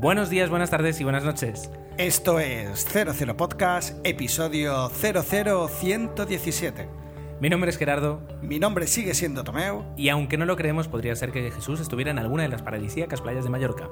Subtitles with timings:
[0.00, 1.70] Buenos días, buenas tardes y buenas noches.
[1.98, 6.88] Esto es 00 Podcast, episodio 00117.
[7.38, 8.22] Mi nombre es Gerardo.
[8.40, 9.84] Mi nombre sigue siendo Tomeo.
[9.98, 13.20] Y aunque no lo creemos, podría ser que Jesús estuviera en alguna de las paradisíacas
[13.20, 13.90] playas de Mallorca.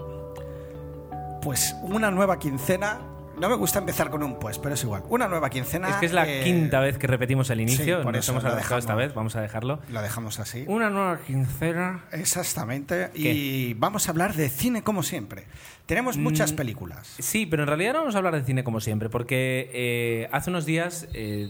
[1.43, 3.01] Pues una nueva quincena
[3.41, 5.03] no me gusta empezar con un pues, pero es igual.
[5.09, 5.89] Una nueva quincena.
[5.91, 7.99] Es que es la eh, quinta vez que repetimos el inicio.
[7.99, 9.81] sí, por eso hemos lo alejado esta vez, vamos a dejarlo.
[9.91, 10.65] Lo dejamos así.
[10.67, 12.05] Una nueva quincena.
[12.13, 13.11] Exactamente.
[13.15, 13.33] ¿Qué?
[13.33, 15.47] Y vamos a hablar de cine como siempre.
[15.87, 17.15] Tenemos muchas Mm, películas.
[17.19, 20.51] Sí, pero en realidad no vamos a hablar de cine como siempre, porque eh, hace
[20.51, 21.49] unos días, eh,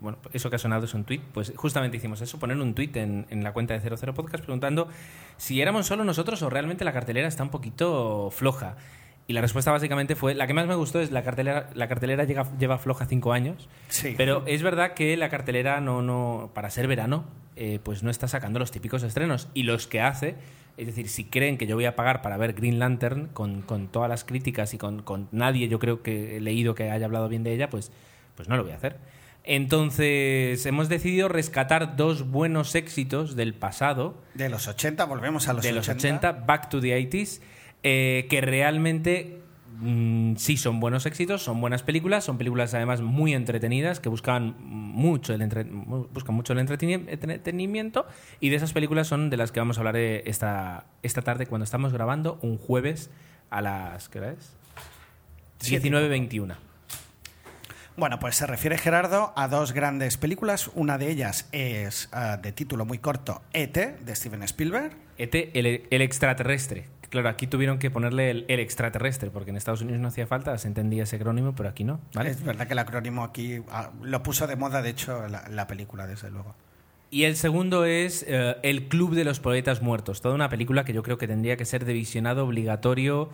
[0.00, 2.90] bueno, eso que ha sonado es un tweet, pues justamente hicimos eso, poner un tweet
[2.94, 4.86] en, en la cuenta de 00 Podcast preguntando
[5.36, 8.76] si éramos solo nosotros o realmente la cartelera está un poquito floja.
[9.28, 12.24] Y la respuesta básicamente fue, la que más me gustó es la cartelera, la cartelera
[12.24, 14.14] llega- lleva floja cinco años, Sí.
[14.16, 17.24] pero es verdad que la cartelera no, no para ser verano,
[17.56, 19.48] eh, pues no está sacando los típicos estrenos.
[19.54, 20.34] Y los que hace,
[20.76, 23.88] es decir, si creen que yo voy a pagar para ver Green Lantern con, con
[23.88, 27.28] todas las críticas y con, con nadie, yo creo que he leído que haya hablado
[27.28, 27.92] bien de ella, pues,
[28.34, 28.96] pues no lo voy a hacer.
[29.44, 35.62] Entonces, hemos decidido rescatar dos buenos éxitos del pasado De los 80, volvemos a los
[35.62, 35.76] de 80.
[35.76, 37.40] los 80, Back to the 80s,
[37.82, 39.40] eh, que realmente
[39.78, 44.54] mm, sí son buenos éxitos, son buenas películas, son películas además muy entretenidas que buscan
[44.60, 48.06] mucho el, entre- mu- buscan mucho el entreteni- entretenimiento
[48.40, 51.46] y de esas películas son de las que vamos a hablar eh, esta, esta tarde
[51.46, 53.10] cuando estamos grabando un jueves
[53.50, 54.54] a las ¿qué hora es?
[55.58, 55.90] Siete.
[55.90, 56.54] 19.21.
[57.96, 60.70] Bueno, pues se refiere Gerardo a dos grandes películas.
[60.74, 64.96] Una de ellas es ah, de título muy corto, E.T., de Steven Spielberg.
[65.18, 66.86] ET, el, el extraterrestre.
[67.12, 70.56] Claro, aquí tuvieron que ponerle el, el extraterrestre, porque en Estados Unidos no hacía falta,
[70.56, 72.00] se entendía ese acrónimo, pero aquí no.
[72.14, 72.30] ¿vale?
[72.30, 75.66] Es verdad que el acrónimo aquí ah, lo puso de moda, de hecho, la, la
[75.66, 76.54] película, desde luego.
[77.10, 80.94] Y el segundo es eh, El Club de los Poetas Muertos, toda una película que
[80.94, 83.28] yo creo que tendría que ser de visionado obligatorio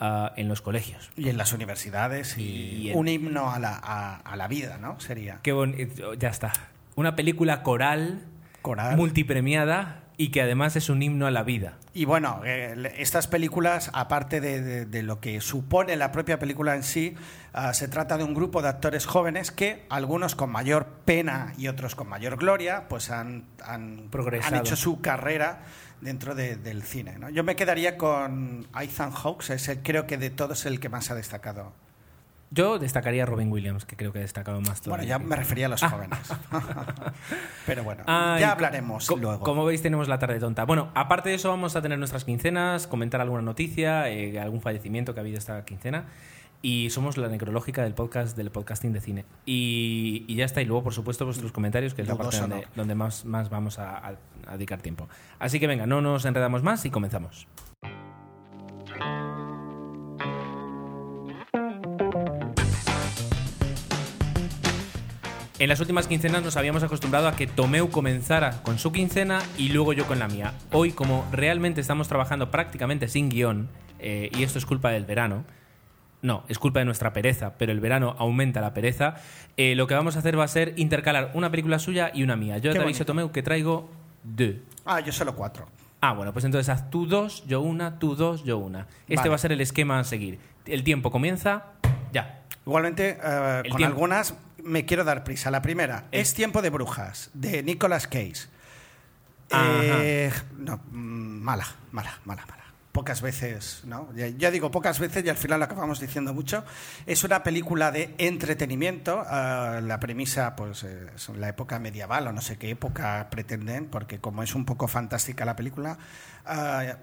[0.00, 1.12] ah, en los colegios.
[1.16, 4.98] Y en las universidades y, un himno a la, a, a la vida, ¿no?
[4.98, 5.38] Sería.
[5.44, 6.52] Qué bonito, ya está.
[6.96, 8.24] Una película coral,
[8.62, 8.96] Coral.
[8.96, 11.78] multipremiada y que además es un himno a la vida.
[11.94, 16.74] Y bueno, eh, estas películas, aparte de, de- de lo que supone la propia película
[16.74, 17.14] en sí,
[17.52, 21.68] ah, se trata de un grupo de actores jóvenes que, algunos con mayor pena y
[21.68, 24.56] otros con mayor gloria, pues han, han, Progresado.
[24.56, 25.60] han hecho su carrera
[26.00, 27.16] dentro de- del cine.
[27.18, 27.28] ¿no?
[27.30, 31.10] Yo me quedaría con Ethan Hawke, es el, creo que de todos el que más
[31.10, 31.72] ha destacado.
[32.54, 35.66] Yo destacaría a Robin Williams, que creo que ha destacado más Bueno, ya me refería
[35.66, 36.18] a los jóvenes.
[37.66, 39.42] Pero bueno, Ay, ya hablaremos co- luego.
[39.44, 40.64] Como veis, tenemos la tarde tonta.
[40.64, 45.14] Bueno, aparte de eso, vamos a tener nuestras quincenas, comentar alguna noticia, eh, algún fallecimiento
[45.14, 46.04] que ha habido esta quincena.
[46.64, 49.24] Y somos la necrológica del podcast del podcasting de cine.
[49.46, 50.62] Y, y ya está.
[50.62, 52.62] Y luego, por supuesto, vuestros comentarios, que es la parte donde, ¿no?
[52.76, 54.14] donde más, más vamos a, a-
[54.46, 55.08] a dedicar tiempo.
[55.38, 57.48] Así que venga, no nos enredamos más y comenzamos.
[65.62, 69.68] En las últimas quincenas nos habíamos acostumbrado a que Tomeu comenzara con su quincena y
[69.68, 70.54] luego yo con la mía.
[70.72, 73.68] Hoy, como realmente estamos trabajando prácticamente sin guion,
[74.00, 75.44] eh, y esto es culpa del verano,
[76.20, 79.14] no, es culpa de nuestra pereza, pero el verano aumenta la pereza,
[79.56, 82.34] eh, lo que vamos a hacer va a ser intercalar una película suya y una
[82.34, 82.58] mía.
[82.58, 83.04] Yo Qué te aviso, bonito.
[83.04, 83.88] Tomeu, que traigo
[84.24, 84.56] dos.
[84.84, 85.68] Ah, yo solo cuatro.
[86.00, 88.88] Ah, bueno, pues entonces haz tú dos, yo una, tú dos, yo una.
[89.02, 89.28] Este Vale.
[89.28, 90.40] va a ser el esquema a seguir.
[90.66, 91.66] El tiempo comienza
[92.12, 92.40] ya.
[92.66, 93.94] Igualmente, eh, con tiempo.
[93.94, 94.34] algunas
[94.64, 95.50] me quiero dar prisa.
[95.50, 98.46] La primera, El- Es tiempo de brujas, de Nicolas Cage.
[99.54, 102.61] Eh, no, mm, mala, mala, mala, mala.
[102.92, 104.10] Pocas veces, ¿no?
[104.14, 106.62] Ya, digo pocas veces y al final lo acabamos diciendo mucho.
[107.06, 109.22] Es una película de entretenimiento.
[109.26, 114.18] ah, la premisa, pues, es la época medieval o no sé qué época pretenden, porque
[114.20, 115.96] como es un poco fantástica la película,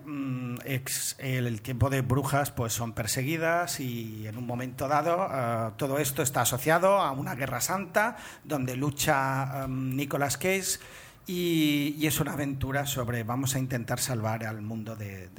[0.06, 5.74] mm, ex- el tiempo de brujas, pues, son perseguidas y en un momento dado ah,
[5.78, 10.78] todo esto está asociado a una guerra santa donde lucha am, Nicolas Cage
[11.26, 15.30] y, es una aventura sobre vamos a intentar salvar al mundo de-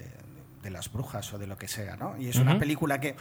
[0.62, 2.16] de las brujas o de lo que sea, ¿no?
[2.18, 3.16] Y es una película que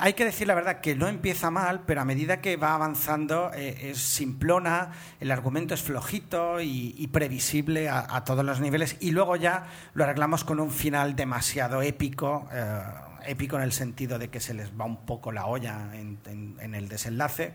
[0.00, 3.52] hay que decir la verdad que no empieza mal, pero a medida que va avanzando
[3.54, 4.90] eh, es simplona,
[5.20, 9.66] el argumento es flojito y, y previsible a, a todos los niveles y luego ya
[9.94, 12.48] lo arreglamos con un final demasiado épico.
[12.52, 12.80] eh,
[13.26, 16.56] épico en el sentido de que se les va un poco la olla en- en-
[16.60, 17.54] en el desenlace,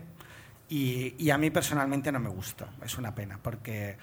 [0.68, 2.66] y, y a mí personalmente no me gustó.
[2.84, 3.96] Es una pena, porque eh,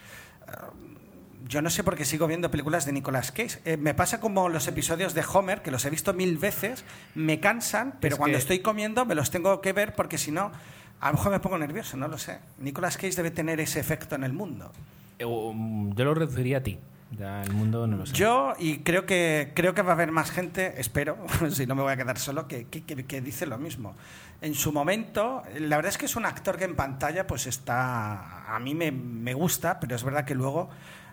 [1.48, 3.60] yo no sé por qué sigo viendo películas de Nicolas Cage.
[3.66, 6.84] Eh, me pasa como los episodios de Homer, que los he visto mil veces,
[7.16, 10.32] me cansan, pero Es cuando que- estoy comiendo me los tengo que ver porque si
[10.32, 10.52] no,
[11.00, 12.40] a lo mejor me pongo nervioso, no lo sé.
[12.60, 14.72] Nicolas Cage debe tener ese efecto en el mundo.
[15.20, 16.80] Eh, mm, Yo lo reduciría a ti.
[17.18, 18.14] Ya el mundo no lo sé.
[18.14, 21.18] Yo, y creo que, creo que va a haber más gente, espero,
[21.52, 23.96] si no me voy a quedar solo, que, que, que- que dice lo mismo.
[24.42, 28.54] En su momento, la verdad es que es un actor que en pantalla pues está,
[28.54, 30.70] a mí me, me gusta, pero es verdad que luego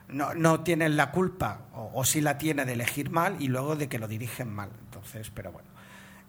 [0.09, 3.77] no, no tiene la culpa, o, o sí la tiene de elegir mal y luego
[3.77, 4.71] de que lo dirigen mal.
[4.85, 5.69] Entonces, pero bueno.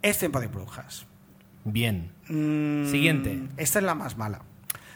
[0.01, 1.07] Es tiempo de brujas.
[1.63, 2.11] Bien.
[2.29, 3.41] Mm, Siguiente.
[3.57, 4.41] Esta es la más mala.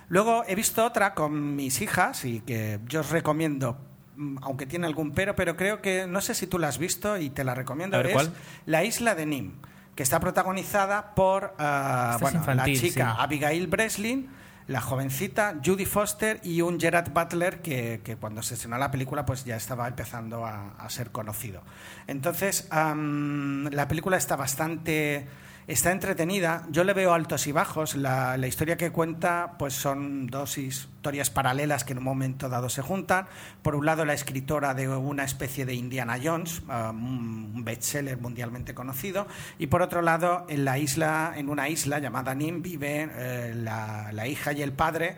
[0.07, 3.77] Luego he visto otra con mis hijas y que yo os recomiendo,
[4.15, 7.17] mm, aunque tiene algún pero, pero creo que no sé si tú la has visto
[7.17, 7.97] y te la recomiendo.
[7.97, 8.33] A ver, es ¿cuál?
[8.65, 9.53] La isla de Nim,
[9.95, 13.17] que está protagonizada por ah, es infantil, la chica sí.
[13.19, 14.29] Abigail Breslin,
[14.69, 19.25] la jovencita Judy Foster y un Gerard Butler que, que cuando se estrenó la película
[19.25, 21.63] pues ya estaba empezando a, a ser conocido.
[22.06, 25.27] Entonces, am, la película está bastante...
[25.69, 27.94] Está entretenida, yo le veo altos y bajos.
[27.94, 32.69] La, la historia que cuenta pues son dos historias paralelas que en un momento dado
[32.69, 33.27] se juntan.
[33.62, 38.74] Por un lado, la escritora de una especie de Indiana Jones, ah, un bestseller mundialmente
[38.74, 39.27] conocido,
[39.60, 44.12] y por otro lado, en la isla, en una isla llamada Nim, viven eh, la,
[44.12, 45.18] la hija y el padre.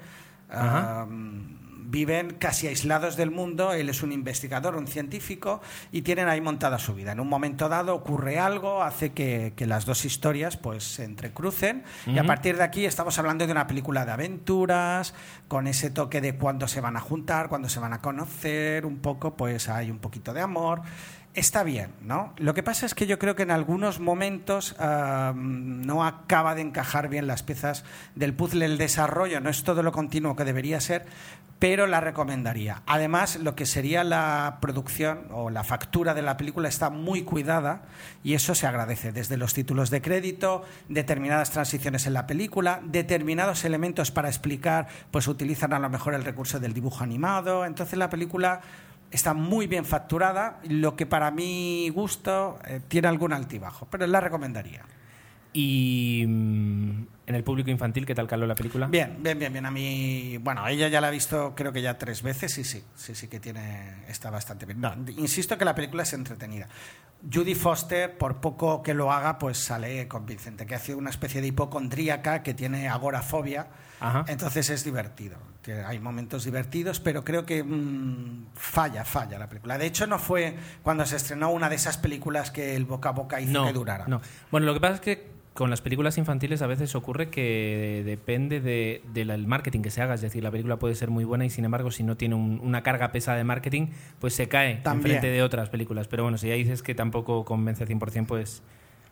[1.92, 5.62] Viven casi aislados del mundo, él es un investigador, un científico,
[5.92, 7.12] y tienen ahí montada su vida.
[7.12, 11.84] En un momento dado ocurre algo, hace que, que las dos historias pues, se entrecrucen,
[12.08, 15.14] y a partir de aquí estamos hablando de una película de aventuras,
[15.50, 19.00] con ese toque de cuándo se van a juntar, cuándo se van a conocer, un
[19.00, 20.82] poco, pues hay un poquito de amor.
[21.34, 22.34] Está bien, ¿no?
[22.38, 24.76] Lo que pasa es que yo creo que en algunos momentos
[25.34, 27.86] no acaba de encajar bien las piezas
[28.16, 28.66] del puzzle.
[28.66, 31.06] El desarrollo no es todo lo continuo que debería ser,
[31.58, 32.82] pero la recomendaría.
[32.86, 37.84] Además, lo que sería la producción o la factura de la película está muy cuidada
[38.26, 39.14] y eso se agradece.
[39.14, 45.30] Desde los títulos de crédito, determinadas transiciones en la película, determinados elementos para explicar, pues
[45.30, 47.64] utilizan a lo mejor el recurso del dibujo animado.
[47.64, 48.60] Entonces la película
[49.12, 54.20] está muy bien facturada, lo que para mi gusto eh, tiene algún altibajo, pero la
[54.20, 54.84] recomendaría.
[55.54, 58.88] Y mm, en el público infantil, ¿qué tal caló la película?
[58.88, 59.66] Bien, bien, bien, bien.
[59.66, 62.84] A mí, bueno, ella ya la ha visto creo que ya tres veces y sí,
[62.96, 64.80] sí, sí que tiene, está bastante bien.
[64.80, 66.68] No, insisto que la película es entretenida.
[67.32, 71.48] Judy Foster, por poco que lo haga, pues sale convincente, que hace una especie de
[71.48, 73.68] hipocondríaca que tiene agorafobia,
[74.02, 74.26] Ajá.
[74.28, 75.38] entonces es divertido.
[75.86, 79.78] Hay momentos divertidos, pero creo que mm, falla, falla la película.
[79.78, 83.12] De hecho, no fue cuando se estrenó una de esas películas que el boca a
[83.12, 84.06] boca hizo no, que durara.
[84.08, 84.22] no.
[84.52, 88.62] Bueno, lo que pasa es que con las películas infantiles a veces ocurre que depende
[88.62, 90.14] de- del marketing que se haga.
[90.16, 92.60] Es decir, la película puede ser muy buena y sin embargo, si no tiene un-
[92.64, 93.88] una carga pesada de marketing,
[94.20, 95.18] pues se cae en También.
[95.20, 96.08] frente de otras películas.
[96.08, 98.64] Pero bueno, si ya dices que tampoco convence al 100%, pues,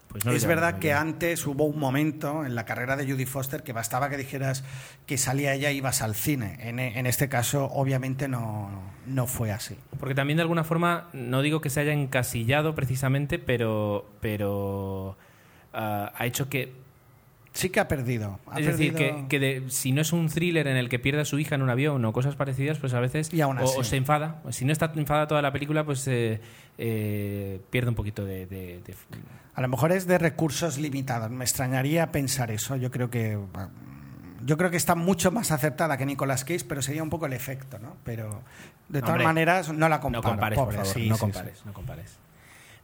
[0.10, 3.64] pues no es verdad que antes hubo un momento en la carrera de Judy Foster
[3.64, 4.64] que bastaba que dijeras
[5.06, 6.58] que salía ella y ibas al cine.
[6.62, 8.72] En, en este caso, obviamente, no,
[9.06, 9.76] no fue así.
[10.00, 15.16] Porque también de alguna forma, no digo que se haya encasillado precisamente, pero, pero
[15.74, 16.74] ah, ha hecho que
[17.52, 18.40] Sí que ha perdido.
[18.46, 21.00] ha es decir, perdido- que, que de- si no es un thriller en el que
[21.00, 23.58] pierde a su hija en un avión o cosas parecidas, pues a veces Y aún
[23.58, 23.74] o, así.
[23.80, 24.42] o se enfada.
[24.52, 26.40] Si no está enfada toda la película, pues eh,
[26.78, 28.94] eh, pierde un poquito de, de- de-
[29.60, 31.30] A lo mejor es de recursos limitados.
[31.30, 32.78] Me extrañaría pensar eso.
[32.78, 33.38] Yo creo que.
[34.46, 37.34] Yo creo que está mucho más acertada que Nicolas Cage, pero sería un poco el
[37.34, 37.98] efecto, ¿no?
[38.06, 38.42] Pero
[38.88, 40.24] de todas Hombre, maneras no la comparo.
[40.24, 41.02] No compares, pobre, por favor.
[41.02, 41.64] sí, no sí, compares, sí.
[41.66, 42.16] no compares.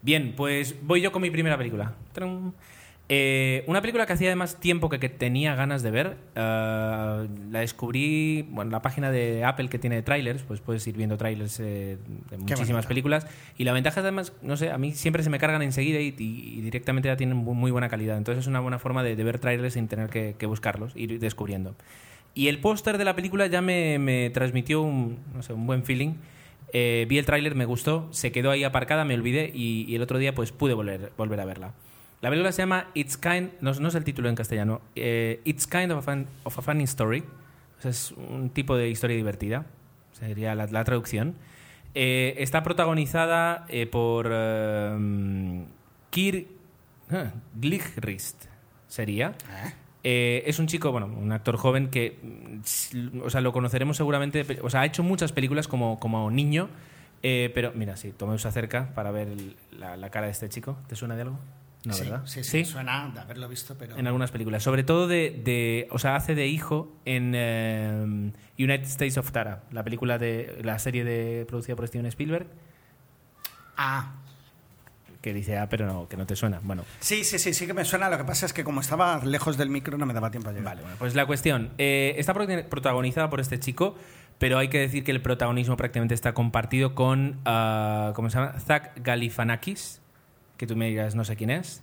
[0.02, 1.94] Bien, pues voy yo con mi primera película.
[2.12, 2.52] ¡Trum!
[3.08, 6.18] Eh, una película que hacía además tiempo que, que tenía ganas de ver.
[6.36, 10.98] eh, la descubrí bueno, en la página de Apple que tiene trailers, pues puedes ir
[10.98, 11.98] viendo trailers eh,
[12.32, 13.28] de muchísimas películas.
[13.60, 16.16] Y la ventaja es además, no sé, a mí siempre se me cargan enseguida y,
[16.18, 18.18] y- y directamente ya tienen muy, muy buena calidad.
[18.18, 21.20] Entonces es una buena forma de, de ver trailers sin tener que, que buscarlos, ir
[21.20, 21.76] descubriendo.
[22.34, 25.84] Y el póster de la película ya me, me transmitió un, no sé, un buen
[25.84, 26.16] feeling.
[26.74, 30.02] Eh, vi el tráiler, me gustó, se quedó ahí aparcada, me olvidé y, y el
[30.02, 31.74] otro día pues pude volver, volver a verla.
[32.26, 35.68] La película se llama It's Kind, no, no es el título en castellano, eh, It's
[35.68, 37.20] Kind of a, fun- of a Funny Story.
[37.78, 39.68] O sea, es un tipo de historia divertida,
[40.12, 41.36] sería la, la traducción.
[41.94, 44.26] Eh, está protagonizada eh, por
[46.10, 46.48] Kir
[47.12, 48.46] ah, Gligrist,
[48.88, 49.36] sería.
[49.48, 49.74] ¿Eh?
[50.04, 52.18] Eh, es un chico, bueno, un actor joven que,
[53.24, 56.70] o sea, lo conoceremos seguramente, o sea, ha hecho muchas películas como, como niño,
[57.22, 59.28] pero mira, sí, toméis acerca para ver
[59.78, 60.76] la cara de este chico.
[60.88, 61.38] ¿Te suena de algo?
[61.86, 62.22] No, sí, ¿verdad?
[62.26, 63.98] sí, sí, suena de haberlo visto, pero.
[63.98, 68.86] En algunas películas, sobre todo de, de- o sea, hace de hijo en eh, United
[68.86, 72.48] States of Tara, la película de la serie de producida por Steven Spielberg,
[73.78, 74.14] Ah,
[75.22, 76.60] que dice, ah, pero no, que no te suena.
[76.64, 78.10] Bueno, sí, sí, sí, sí que me suena.
[78.10, 80.54] Lo que pasa es que como estaba lejos del micro no me daba tiempo a
[80.54, 80.66] llegar.
[80.66, 81.72] Vale, bueno, pues la cuestión.
[81.78, 83.96] eh, está prot- protagonizada por este chico,
[84.38, 88.60] pero hay que decir que el protagonismo prácticamente está compartido con, ah, ¿cómo se llama?
[88.60, 90.00] Zach Galifianakis,
[90.58, 91.82] que tú me digas, no sé quién es.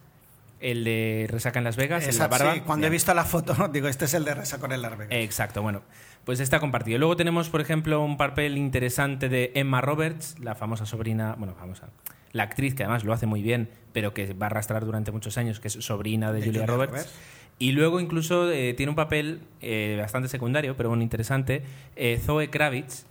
[0.61, 2.55] El de Resaca en Las Vegas, el de la Exacto, barba.
[2.55, 5.09] sí, cuando he visto la foto, digo, este es el de Resacón en Las Vegas.
[5.11, 5.83] Exacto, bueno,
[6.25, 6.99] pues está compartido.
[6.99, 11.89] Luego tenemos, por ejemplo, un papel interesante de Emma Roberts, la famosa sobrina, bueno, famosa,
[12.31, 15.37] la actriz que además lo hace muy bien, pero que va a arrastrar durante muchos
[15.37, 16.93] años, que es sobrina de, De Julia, Julia Roberts.
[16.93, 17.13] Roberts.
[17.59, 21.63] Y luego incluso eh, tiene un papel eh, bastante secundario, pero bueno, interesante,
[21.97, 23.05] eh, Zoe Kravitz,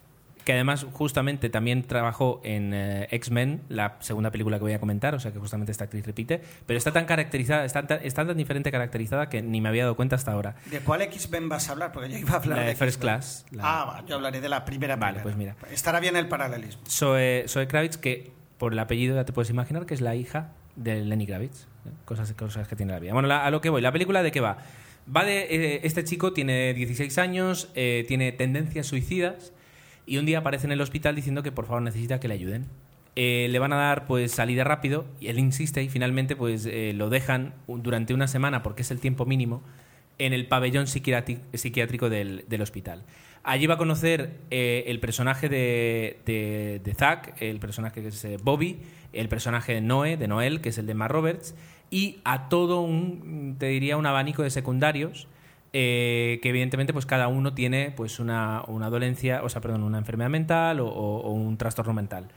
[0.46, 5.14] que además justamente también trabajó en eh, X-Men, la segunda película que voy a comentar,
[5.14, 8.36] o sea que justamente esta actriz repite, pero está tan caracterizada, está tan, está tan
[8.38, 10.56] diferente caracterizada que ni me había dado cuenta hasta ahora.
[10.72, 11.92] ¿De cuál X-Men vas a hablar?
[11.92, 13.00] Porque yo iba a hablar La de First.
[13.02, 14.96] Class, la- Ah, va, yo hablaré de la primera.
[14.96, 15.54] Vale, primera.
[15.56, 15.76] pues mira.
[15.76, 16.82] Estará bien el paralelismo.
[16.90, 20.52] Zoe, Zoe Kravitz, que por el apellido ya te puedes imaginar que es la hija
[20.76, 21.64] de Lenny Kravitz.
[21.86, 21.90] ¿eh?
[22.06, 23.14] Cosas, cosas que tiene la vida.
[23.14, 23.82] Bueno, la- a lo que voy.
[23.82, 24.58] ¿La película de qué va?
[25.16, 25.42] Va de.
[25.50, 29.52] eh, este chico tiene 16 años, eh, tiene tendencias suicidas
[30.06, 32.68] y un día aparece en el hospital diciendo que por favor necesita que le ayuden.
[33.16, 36.94] Eh, le van a dar pues salida rápido y él insiste y finalmente pues eh,
[36.96, 39.62] lo dejan durante una semana porque es el tiempo mínimo
[40.18, 43.04] en el pabellón psiquiátrico del, hospital.
[43.44, 48.28] Allí va a conocer eh, el personaje de, de, de Zack, el personaje que es
[48.44, 48.80] Bobby,
[49.14, 51.56] el personaje de Noé, de Noel, que es el de Matt Roberts,
[51.90, 55.28] y a todo un, te diría, un abanico de secundarios
[55.74, 59.98] eh, que evidentemente pues cada uno tiene pues una, una dolencia, o sea, perdón, una
[59.98, 62.28] enfermedad mental o, o- o un trastorno mental.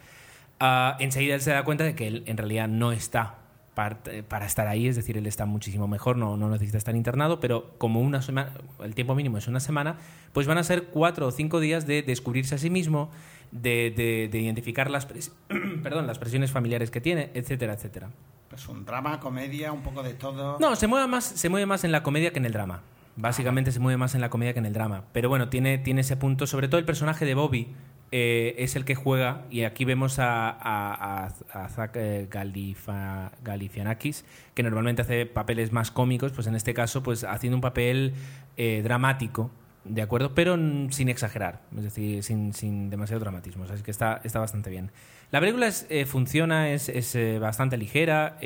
[0.61, 3.39] Ah, enseguida él se da cuenta de que él en realidad no está
[3.75, 6.95] par- eh, para, estar ahí, es decir, él está muchísimo mejor, no, no necesita estar
[6.95, 8.53] internado, pero como una semana,
[8.85, 9.99] el tiempo mínimo es una semana,
[10.33, 13.11] pues van a ser cuatro o cinco días de descubrirse a sí mismo,
[13.51, 15.33] de, de- de identificar las, pres-
[15.83, 18.11] perdón, las presiones familiares que tiene, etcétera, etcétera.
[18.49, 20.57] Pues un drama, comedia, un poco de todo.
[20.61, 22.83] No, se mueve más, se mueve más en la comedia que en el drama.
[23.17, 25.05] Básicamente se mueve más en la comedia que en el drama.
[25.13, 26.47] Pero bueno, tiene, tiene ese punto.
[26.47, 27.69] Sobre todo el personaje de Bobby
[28.11, 29.43] eh, es el que juega.
[29.51, 36.33] Y aquí vemos a, a, Zach eh, Galifianakis, que normalmente hace papeles más cómicos.
[36.33, 38.15] Pues en este caso, pues haciendo un papel
[38.57, 39.51] eh, dramático.
[39.85, 40.35] ¿De acuerdo?
[40.35, 40.57] Pero
[40.91, 43.65] sin exagerar, es decir, sin, sin demasiado dramatismo.
[43.65, 44.91] O es que está, está bastante bien.
[45.31, 48.39] La película es, funciona, es, es, bastante ligera,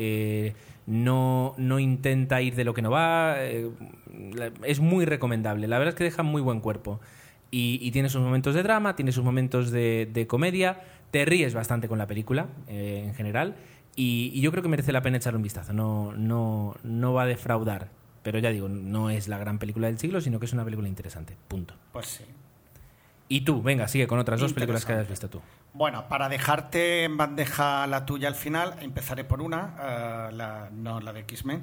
[0.89, 3.71] no, no intenta ir de lo que no va, eh,
[4.65, 5.69] es muy recomendable.
[5.69, 6.99] La verdad es que deja muy buen cuerpo.
[7.51, 10.81] Y, tiene sus momentos de drama, tiene sus momentos de, comedia,
[11.11, 13.57] te ríes bastante con la película eh, en general.
[13.97, 15.75] Y, y yo creo que merece la pena echarle un vistazo.
[15.75, 17.91] No, no, no va a defraudar.
[18.23, 20.89] Pero ya digo, no es la gran película del siglo, sino que es una película
[20.89, 21.37] interesante.
[21.49, 21.75] Punto.
[21.93, 22.25] Pues sí.
[23.29, 25.43] Y tú, venga, sigue con otras dos películas que hayas visto tú.
[25.75, 31.01] Bueno, para dejarte en bandeja la tuya al final, empezaré por una, eh, la- no
[31.01, 31.63] la de X-Men.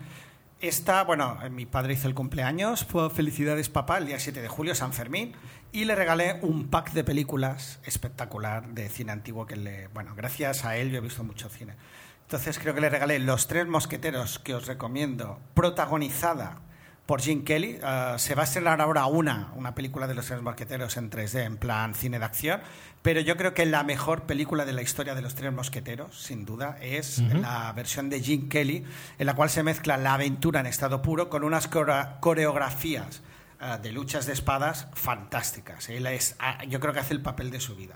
[0.62, 4.48] Esta, bueno, eh, mi padre hizo el cumpleaños, fue felicidades papá, el día 7 de
[4.48, 5.34] julio, San Fermín,
[5.72, 10.64] y le regalé un pack de películas espectacular de cine antiguo que le, bueno, gracias
[10.66, 11.74] a él yo he visto mucho cine.
[12.22, 16.60] Entonces creo que le regalé Los Tres Mosqueteros, que os recomiendo, protagonizada
[17.06, 17.80] por Jim Kelly.
[17.82, 21.46] Eh, se va a estrenar ahora una, una película de los Tres Mosqueteros en 3D,
[21.46, 22.62] en plan cine de acción.
[23.02, 26.44] Pero yo creo que la mejor película de la historia de los Tres Mosqueteros, sin
[26.44, 28.84] duda, es la versión de Jim Kelly,
[29.20, 33.22] en la cual se mezcla la aventura en estado puro con unas coreografías
[33.62, 35.88] eh, de luchas de espadas fantásticas.
[35.90, 37.96] Él es, ah, yo creo que hace el papel de su vida.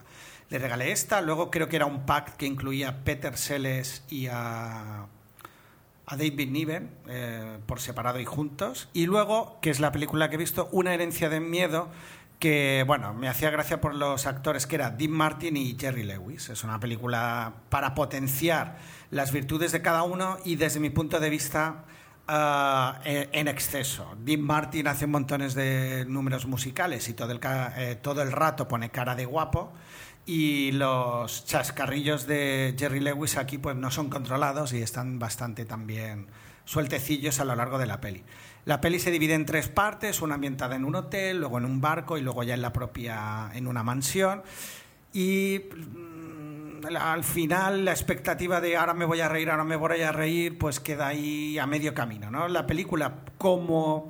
[0.49, 4.27] Le regalé esta, luego creo que era un pack que incluía a Peter Sellers y
[4.27, 5.07] a
[6.09, 8.89] a David Niven eh, por separado y juntos.
[8.93, 11.87] Y luego, que es la película que he visto, Una herencia de miedo,
[12.39, 16.49] que bueno, me hacía gracia por los actores que era Dean Martin y Jerry Lewis.
[16.49, 18.77] Es una película para potenciar
[19.11, 21.85] las virtudes de cada uno y desde mi punto de vista
[22.27, 24.15] ah, eh, en exceso.
[24.23, 28.89] Dean Martin hace montones de números musicales y todo el, eh, todo el rato pone
[28.89, 29.71] cara de guapo
[30.29, 36.27] y los chascarrillos de Jerry Lewis aquí pues no son controlados y están bastante también
[36.65, 38.23] sueltecillos a lo largo de la peli.
[38.65, 41.81] La peli se divide en tres partes, una ambientada en un hotel, luego en un
[41.81, 44.43] barco y luego ya en la propia en una mansión
[45.13, 50.01] y mm, al final la expectativa de ahora me voy a reír, ahora me voy
[50.01, 52.47] a reír, pues queda ahí a medio camino, ¿no?
[52.47, 54.09] La película como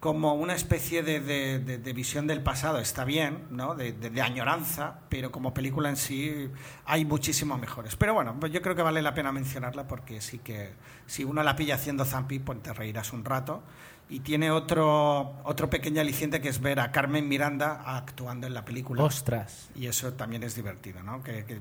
[0.00, 3.74] como una especie de, de- de- de visión del pasado está bien, ¿no?
[3.74, 6.48] De, añoranza, pero como película en sí
[6.84, 7.96] hay muchísimo mejores.
[7.96, 10.70] Pero bueno, pues yo creo que vale la pena mencionarla porque sí que
[11.06, 13.62] si uno la pilla haciendo zampi, pues te reirás un rato.
[14.10, 18.64] Y tiene otro, otro pequeño aliciente que es ver a Carmen Miranda actuando en la
[18.64, 19.02] película.
[19.02, 19.68] Ostras.
[19.74, 21.22] Y eso también es divertido, ¿no?
[21.22, 21.60] Que, que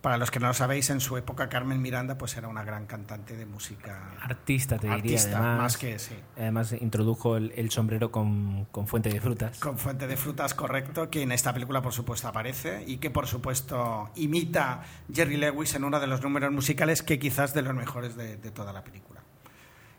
[0.00, 2.86] Para los que no lo sabéis, en su época Carmen Miranda pues era una gran
[2.86, 4.12] cantante de música.
[4.22, 4.96] Artista, te diría.
[4.96, 6.14] Artista, además, más que sí.
[6.36, 9.58] Además, introdujo el, el sombrero con, con fuente de frutas.
[9.58, 13.26] Con Fuente de Frutas, correcto, que en esta película por supuesto aparece y que por
[13.26, 18.16] supuesto imita Jerry Lewis en uno de los números musicales que quizás de los mejores
[18.16, 19.20] de, de toda la película.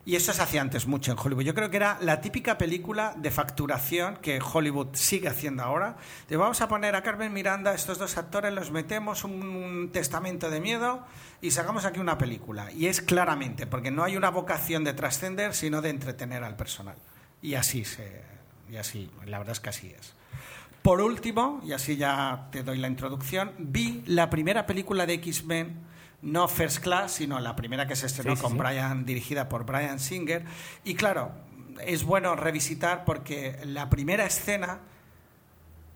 [0.06, 1.42] Y eso se hacía antes mucho en Hollywood.
[1.44, 5.96] Yo creo que era la típica película de facturación que Hollywood sigue haciendo ahora.
[6.28, 10.48] De vamos a poner a Carmen Miranda, estos dos actores, los metemos un, un testamento
[10.48, 11.04] de miedo
[11.42, 12.72] y sacamos aquí una película.
[12.72, 16.96] Y es claramente, porque no hay una vocación de trascender, sino de entretener al personal.
[17.42, 18.22] Y así se,
[18.70, 20.14] y así, la verdad es que así es.
[20.82, 25.89] Por último, y así ya te doy la introducción, vi la primera película de X-Men,
[26.22, 28.58] no First Class, sino la primera que se estrenó Sí, con sí.
[28.58, 30.44] Brian, dirigida por Brian Singer.
[30.84, 31.32] Y claro,
[31.84, 34.80] es bueno revisitar porque la primera escena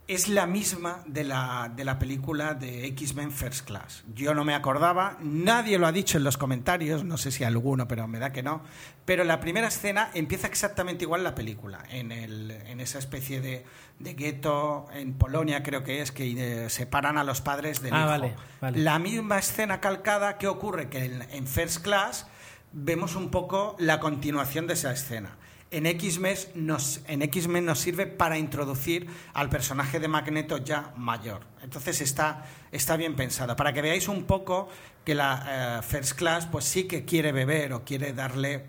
[0.06, 4.04] es la misma de la, de la película de X-Men First Class.
[4.14, 7.88] Yo no me acordaba, nadie lo ha dicho en los comentarios, no sé si alguno,
[7.88, 8.62] pero me da que no.
[9.06, 13.64] Pero la primera escena empieza exactamente igual la película, en, el, en esa especie de,
[13.99, 18.00] de gueto en Polonia, creo que es, que eh, separan a los padres del Ah,
[18.00, 18.08] hijo.
[18.08, 18.78] vale, vale.
[18.80, 20.90] La misma escena calcada, ¿qué ocurre?
[20.90, 22.26] Que en, en First Class
[22.73, 25.37] vemos un poco la continuación de esa escena.
[25.76, 31.40] En X-Men nos, en X-Men nos sirve para introducir al personaje de Magneto ya mayor.
[31.62, 33.57] Entonces está, está bien pensada.
[33.57, 34.69] Para que veáis un poco
[35.04, 38.64] que la eh, First Class pues sí que quiere beber o quiere darle, eh,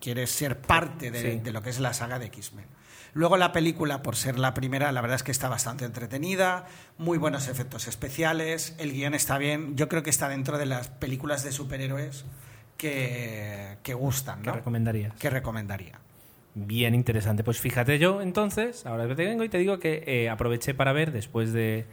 [0.00, 1.38] quiere ser parte de, Sí.
[1.40, 2.66] de lo que es la saga de X-Men.
[3.14, 6.66] Luego la película, por ser la primera, la verdad es que está bastante entretenida,
[6.98, 10.88] muy buenos efectos especiales, el guion está bien, yo creo que está dentro de las
[10.88, 12.26] películas de superhéroes
[12.76, 14.56] que, que gustan, ¿Qué ¿no?
[14.56, 15.14] recomendarías?
[15.14, 15.98] que recomendaría.
[16.54, 17.44] Bien interesante.
[17.44, 20.92] Pues fíjate yo, entonces, ahora que te vengo y te digo que eh, aproveché para
[20.92, 21.86] ver, después de,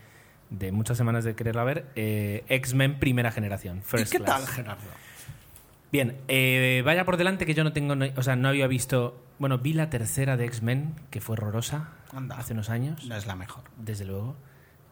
[0.50, 3.81] de muchas semanas de quererla ver, eh, X-Men Primera Generación.
[3.83, 4.45] First ¿Y qué Class.
[4.45, 4.81] tal, Gerardo?
[5.91, 9.21] Bien, eh, vaya por delante que yo no tengo, no- o sea, no había visto,
[9.39, 12.38] bueno, vi la tercera de X-Men, que fue horrorosa, Anda.
[12.38, 13.63] hace unos años, No es la mejor.
[13.77, 14.35] desde luego.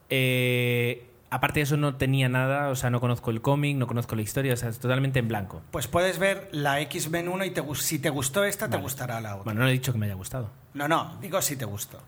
[0.10, 4.16] Eh, aparte de eso no tenía nada, o sea, no conozco el cómic, no conozco
[4.16, 5.62] la historia, o sea, es totalmente en blanco.
[5.72, 9.34] Pues puedes ver la X-Men 1 y te, si te gustó esta, te gustará la
[9.36, 9.44] otra.
[9.46, 10.50] Bueno, no he dicho que me haya gustado.
[10.74, 12.00] No, no, digo si te gustó.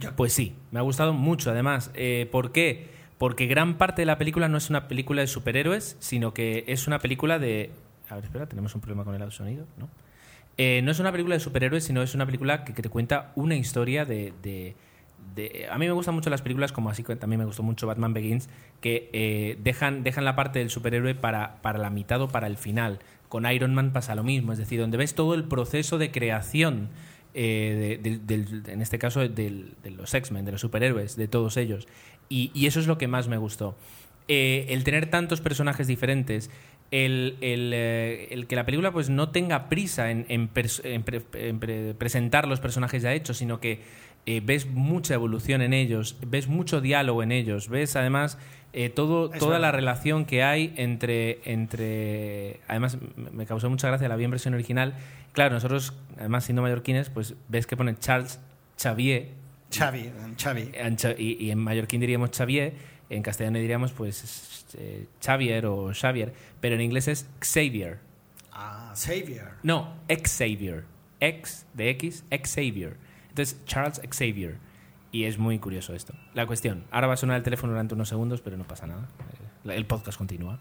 [0.00, 1.90] Yo- Pues sí, me ha gustado mucho además.
[1.94, 2.90] Eh, ¿Por qué?
[3.18, 6.86] Porque gran parte de la película no es una película de superhéroes, sino que es
[6.86, 7.70] una película de...
[8.10, 9.88] A ver, espera, tenemos un problema con el sonido, ¿no?
[10.58, 13.32] Eh, no es una película de superhéroes, sino es una película que, que te cuenta
[13.36, 14.74] una historia de, de-
[15.70, 18.48] A mí me gustan mucho las películas, como así también me gustó mucho Batman Begins,
[18.80, 22.56] que eh, dejan, dejan la parte del superhéroe para, para la mitad o para el
[22.56, 23.00] final.
[23.28, 26.88] Con Iron Man pasa lo mismo, es decir, donde ves todo el proceso de creación
[27.34, 28.00] eh,
[28.68, 31.86] en este caso de los X-Men, de los superhéroes, de todos ellos.
[32.28, 33.76] Y, eso es lo que más me gustó.
[34.28, 36.50] Eh, el tener tantos personajes diferentes,
[36.90, 43.02] el, el, que la película pues no tenga prisa en, en pre- presentar los personajes
[43.02, 43.80] ya hechos, sino que
[44.26, 48.38] eh, ves mucha evolución en ellos, ves mucho diálogo en ellos, ves además
[48.72, 52.60] eh, todo, toda la relación que hay entre, entre...
[52.68, 54.94] Además, me causó mucha gracia, la vi en versión original.
[55.32, 58.40] Claro, nosotros, además siendo mallorquines, pues ves que pone Charles
[58.78, 59.28] Xavier,
[59.72, 60.70] Xavi, Xavi.
[61.18, 62.74] y, y en mallorquín diríamos Xavier,
[63.10, 67.98] en castellano diríamos pues eh, Xavier o Xavier, pero en inglés es Xavier.
[68.52, 69.48] Ah, Xavier.
[69.62, 70.84] No, Xavier.
[71.20, 72.96] X de X, Xavier.
[73.36, 74.56] Entonces, Charles Xavier.
[75.12, 76.14] Y es muy curioso esto.
[76.32, 79.08] La cuestión, ahora va a sonar el teléfono durante unos segundos, pero no pasa nada.
[79.64, 80.58] Eh, El podcast continúa.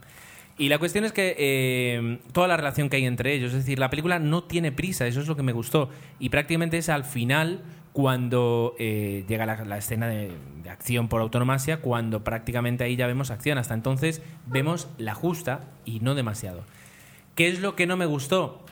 [0.57, 3.79] Y la cuestión es que eh, toda la relación que hay entre ellos, es decir,
[3.79, 5.89] la película no tiene prisa, eso es lo que me gustó.
[6.19, 7.61] Y prácticamente es al final
[7.93, 10.33] cuando eh, llega la, escena de,
[10.63, 13.57] de acción por autonomasia, cuando prácticamente ahí ya vemos acción.
[13.57, 16.65] Hasta entonces vemos la justa y no demasiado.
[17.35, 18.65] ¿Qué es lo que no me gustó?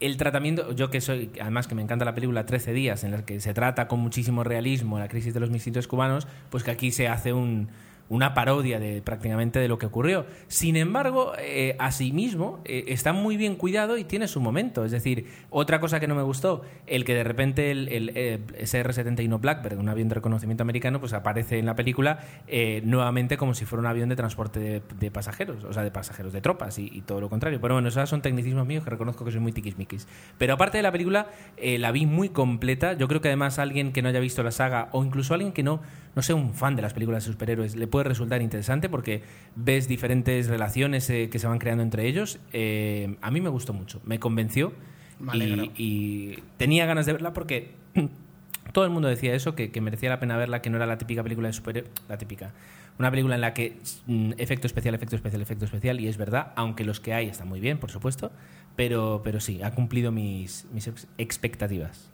[0.00, 3.24] El tratamiento, yo que soy, además que me encanta la película 13 días, en la
[3.24, 6.92] que se trata con muchísimo realismo la crisis de los misiles cubanos, pues que aquí
[6.92, 7.68] se hace un,
[8.08, 10.26] una parodia de prácticamente de lo que ocurrió.
[10.46, 14.84] Sin embargo, eh, asimismo, eh, está muy bien cuidado y tiene su momento.
[14.84, 18.38] Es decir, otra cosa que no me gustó, el que de repente el, el, eh,
[18.60, 23.54] SR-71 Blackbird, un avión de reconocimiento americano, pues aparece en la película eh, nuevamente como
[23.54, 26.90] si fuera un avión de transporte de, pasajeros, o sea, de pasajeros de tropas y,
[26.92, 27.60] y todo lo contrario.
[27.60, 30.06] Pero bueno, esos son tecnicismos míos que reconozco que soy muy tiquismiquis.
[30.38, 32.92] Pero aparte de la película, eh, la vi muy completa.
[32.94, 35.62] Yo creo que además alguien que no haya visto la saga o incluso alguien que
[35.62, 35.80] no,
[36.16, 39.22] no sea un fan de las películas de superhéroes le puede resultar interesante porque
[39.54, 42.38] ves diferentes relaciones eh, que se van creando entre ellos.
[42.52, 44.72] Eh, a mí me gustó mucho, me convenció
[45.20, 47.72] Me y, y tenía ganas de verla porque
[48.72, 50.98] todo el mundo decía eso, que, que merecía la pena verla, que no era la
[50.98, 52.52] típica película de superhéroes, la típica,
[52.98, 56.52] una película en la que mm, efecto especial, efecto especial, efecto especial, y es verdad,
[56.56, 58.32] aunque los que hay están muy bien, por supuesto,
[58.76, 62.10] pero, pero sí, ha cumplido mis, mis ex- expectativas.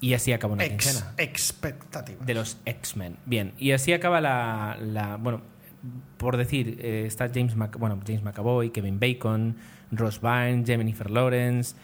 [0.00, 2.24] Y así acaba una Ex, quincena expectativa.
[2.24, 3.16] de los X-Men.
[3.26, 5.42] Bien, y así acaba la, la- bueno,
[6.16, 9.56] por decir, eh, está James, Mc- bueno, James McAvoy, Kevin Bacon,
[9.90, 11.74] Ross Byrne, Jennifer Lawrence,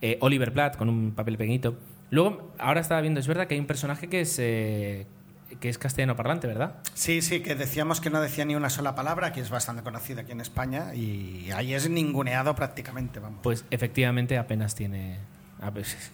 [0.00, 1.78] eh, Oliver Platt con un papel pequeñito.
[2.10, 5.06] Luego, ahora estaba viendo, es verdad que hay un personaje que es eh,
[5.60, 6.76] que es castellano parlante, ¿verdad?
[6.94, 10.20] Sí, sí, que decíamos que no decía ni una sola palabra, que es bastante conocido
[10.22, 13.40] aquí en España y ahí es ninguneado prácticamente, vamos.
[13.42, 15.18] Pues efectivamente apenas tiene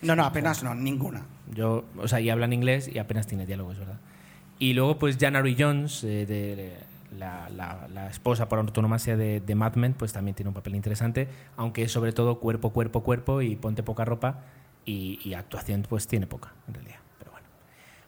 [0.02, 1.22] No, no, apenas no, ninguna.
[1.52, 3.98] Yo, o sea, y habla en inglés y apenas tiene diálogos, ¿verdad?
[4.58, 6.76] Y luego, pues, Janary Jones, eh, de
[7.18, 10.74] la, la- la esposa por autonomasia de, de Mad Men, pues también tiene un papel
[10.74, 14.40] interesante, aunque es sobre todo cuerpo, cuerpo, cuerpo y ponte poca ropa
[14.84, 16.98] y, y actuación, pues tiene poca, en realidad.
[17.18, 17.46] Pero bueno.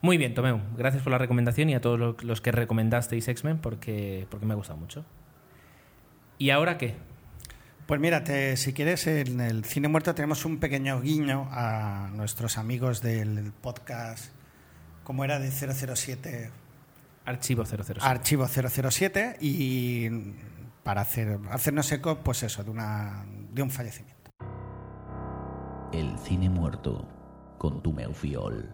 [0.03, 3.59] Muy bien, Tomeu, gracias por la recomendación y a todos lo- los que recomendasteis X-Men
[3.59, 5.05] porque, porque me ha gustado mucho.
[6.39, 6.95] ¿Y ahora qué?
[7.91, 13.03] Pues mírate, si quieres, en el Cine Muerto tenemos un pequeño guiño a nuestros amigos
[13.03, 14.27] del podcast,
[15.03, 16.53] como era de 007,
[17.25, 17.99] Archivo 007.
[18.01, 20.09] Archivo 007, y
[20.85, 24.31] para hacer, hacernos eco, pues eso, de, una, de un fallecimiento.
[25.93, 27.09] El cine muerto
[27.59, 28.73] con tu Fiol.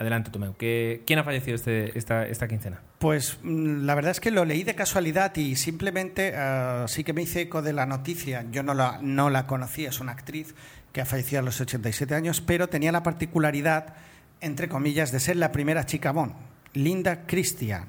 [0.00, 0.56] Adelante, Tomeu.
[0.56, 2.80] ¿Qué- ¿Quién ha fallecido este, esta, esta quincena?
[2.98, 7.12] Pues mm, la verdad es que lo leí de casualidad y simplemente eh, sí que
[7.12, 8.46] me hice eco de la noticia.
[8.50, 10.54] Yo no la, no la conocía, es una actriz
[10.92, 13.94] que ha fallecido a los 87 años, pero tenía la particularidad,
[14.40, 16.32] entre comillas, de ser la primera chica Bond,
[16.72, 17.84] Linda Christian.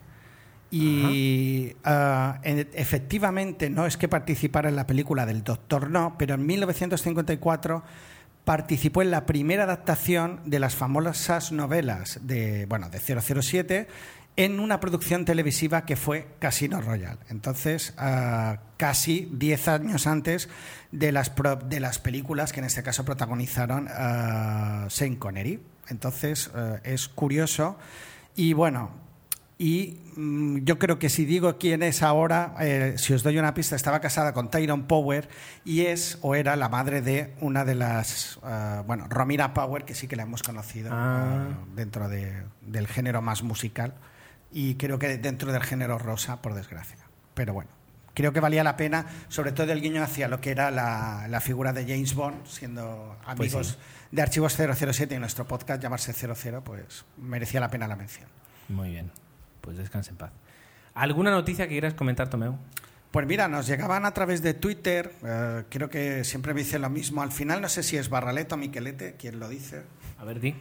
[0.70, 1.74] Y
[2.44, 7.84] en- efectivamente no es que participara en la película del Doctor No, pero en 1954
[8.46, 13.88] participó en la primera adaptación de las famosas novelas de, bueno, de 007
[14.38, 17.20] en una producción televisiva que fue Casino Royale.
[17.30, 20.50] Entonces, ah, casi 10 años antes
[20.92, 21.32] de las,
[21.66, 25.60] de las películas que en este caso protagonizaron ah, Sean Connery.
[25.90, 27.78] Entonces, eh, es curioso.
[28.36, 28.92] Y bueno,
[29.64, 33.54] y mm, yo creo que si digo quién es ahora, eh, si os doy una
[33.54, 35.30] pista, estaba casada con Tyrone Power
[35.64, 39.94] y es o era la madre de una de las, ah, bueno, Romina Power, que
[39.94, 41.50] sí que la hemos conocido Ah.
[41.52, 43.94] ah, dentro de- del género más musical
[44.52, 46.98] y creo que dentro del género rosa, por desgracia.
[47.36, 47.70] Pero bueno,
[48.16, 51.40] creo que valía la pena, sobre todo el guiño hacia lo que era la, la
[51.40, 54.08] figura de James Bond, siendo Pues amigos sí.
[54.16, 58.28] de Archivos 007 y nuestro podcast llamarse 00, pues merecía la pena la mención.
[58.68, 59.12] Muy bien.
[59.62, 60.32] Pues descanse en paz.
[60.94, 62.56] ¿Alguna noticia que quieras comentar, Tomeu?
[63.12, 66.90] Pues mira, nos llegaban a través de Twitter, eh, creo que siempre me dice lo
[66.90, 69.84] mismo, al final no sé si es Barraleto o Miquelete quien lo dice,
[70.18, 70.56] A ver, di.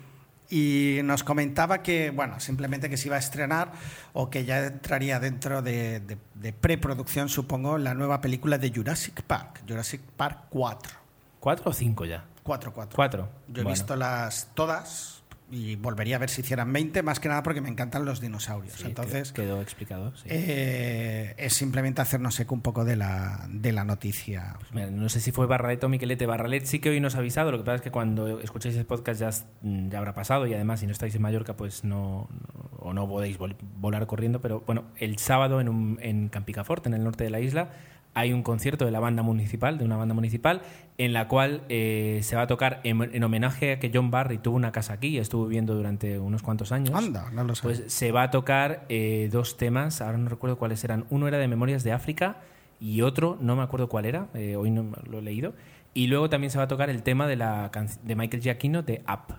[0.49, 3.71] y nos comentaba que, bueno, simplemente que se iba a estrenar
[4.15, 9.23] o que ya entraría dentro de, de- de preproducción, supongo, la nueva película de Jurassic
[9.23, 10.93] Park, Jurassic Park 4.
[11.39, 12.25] ¿Cuatro o cinco ya?
[12.43, 12.97] 4, 4.
[12.97, 13.29] Cuatro.
[13.47, 13.71] Yo he Bueno.
[13.71, 15.20] visto las todas
[15.51, 18.75] y volvería a ver si hicieran 20, más que nada porque me encantan los dinosaurios.
[18.75, 20.15] Sí, Entonces, quedó, explicado.
[20.17, 20.29] sí.
[20.31, 24.55] eh, es simplemente hacernos eco un poco de la, de la noticia.
[24.61, 26.27] Pues mira, no sé si fue Barraleto o Miquelete.
[26.27, 27.51] Barralet sí que hoy nos ha avisado.
[27.51, 30.55] Lo que pasa es que cuando escuchéis el podcast ya, es- ya habrá pasado y
[30.55, 34.41] además si no estáis en Mallorca pues no, no- o no podéis vol- volar corriendo.
[34.41, 37.71] Pero bueno, el sábado en, un, en Campicafort, en el norte de la isla,
[38.15, 40.63] hay un concierto de la banda municipal, de una banda municipal,
[40.99, 44.39] en la cual eh, se va a tocar en, en homenaje a que John Barry
[44.39, 46.95] tuvo una casa aquí y estuvo viviendo durante unos cuantos años.
[46.95, 47.63] Anda, no lo sé.
[47.63, 51.05] Pues se va a tocar eh, dos temas, ahora no recuerdo cuáles eran.
[51.11, 52.39] Uno era de Memorias de África
[52.81, 55.53] y otro, no me acuerdo cuál era, eh, hoy no lo he leído.
[55.95, 57.71] Y luego también se va a tocar el tema de, la
[58.03, 59.35] de Michael Giacchino de Up.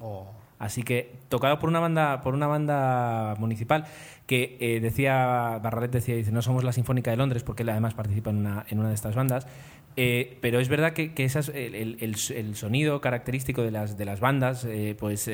[0.00, 3.84] O- Así que tocado por una banda, por una banda municipal
[4.26, 7.94] que eh, decía, Barralet decía, dice, no somos la Sinfónica de Londres, porque él además
[7.94, 9.46] participa en una, en una de estas bandas.
[9.96, 14.04] eh, pero es verdad que, que esas, el, el- el- sonido característico de las, de
[14.04, 15.28] las bandas, eh, pues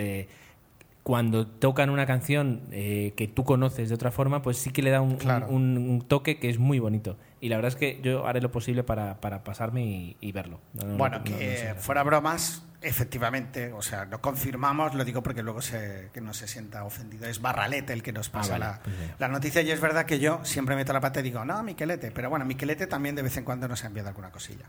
[1.03, 4.89] cuando tocan una canción eh, que tú conoces de otra forma, pues sí que le
[4.91, 5.49] da un, Claro.
[5.49, 7.19] un- un toque que es muy bonito.
[7.43, 10.61] Y la verdad es que yo haré lo posible para, para pasarme y, y verlo.
[10.73, 11.75] No, no, Bueno, no, que no sé.
[11.75, 16.47] fuera bromas, efectivamente, o sea, lo confirmamos, lo digo porque luego se, que no se
[16.47, 17.27] sienta ofendido.
[17.27, 20.07] Es Barralete el que nos pasa Ah, vale, la, pues la noticia y es verdad
[20.07, 23.23] que yo siempre meto la pata y digo, no, Miquelete, pero bueno, Miquelete también de
[23.23, 24.65] vez en cuando nos ha enviado alguna cosilla.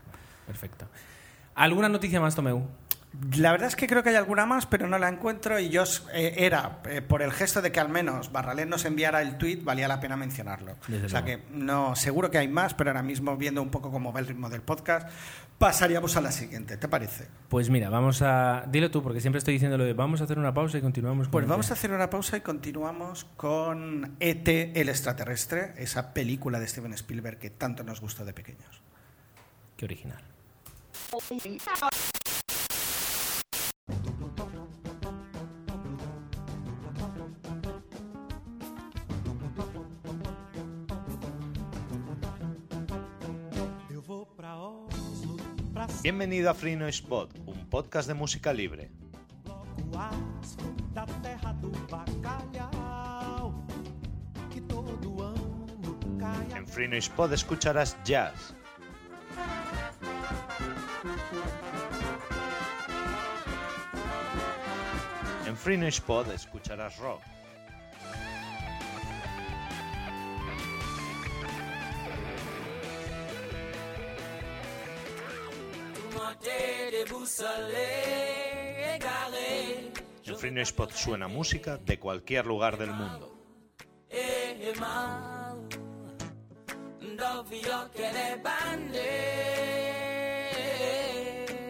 [0.46, 0.88] Perfecto.
[1.54, 2.68] ¿Alguna noticia más, Tomeu?
[3.38, 5.84] La verdad es que creo que hay alguna más, pero no la encuentro y yo
[6.12, 9.62] eh, era, eh, por el gesto de que al menos Barralén nos enviara el tweet,
[9.64, 10.76] valía la pena mencionarlo.
[10.86, 11.42] Desde o sea luego.
[11.42, 14.26] que no, seguro que hay más, pero ahora mismo viendo un poco cómo va el
[14.26, 15.08] ritmo del podcast,
[15.56, 17.26] pasaríamos a la siguiente, ¿te parece?
[17.48, 18.64] Pues mira, vamos a.
[18.68, 21.28] Dilo tú, porque siempre estoy diciendo lo de vamos a hacer una pausa y continuamos
[21.28, 21.78] con Pues vamos a tema".
[21.78, 27.48] hacer una pausa y continuamos con ET, el extraterrestre, esa película de Steven Spielberg que
[27.48, 28.82] tanto nos gustó de pequeños.
[29.78, 30.22] Qué original.
[46.06, 48.92] Bienvenido a Free Noise Pod, un podcast de música libre.
[56.54, 58.54] En Free Noise Pod escucharás jazz,
[65.44, 67.20] en Free Noise Pod escucharás rock,
[80.24, 83.32] en Free Noise Pod suena música de cualquier lugar del mundo.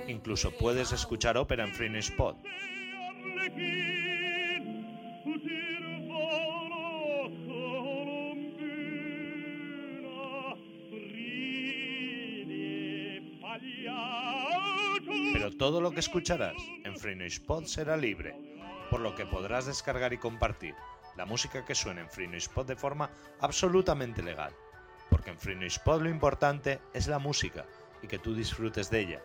[0.08, 2.36] Incluso puedes escuchar ópera en Free Noise Pod.
[15.58, 18.36] Todo lo que escucharás en Free Noise Pod será libre,
[18.90, 20.74] por lo que podrás descargar y compartir
[21.16, 24.54] la música que suena en Free Noise Pod de forma absolutamente legal.
[25.08, 27.64] Porque en Free Noise Pod lo importante es la música
[28.02, 29.22] y que tú disfrutes de ella.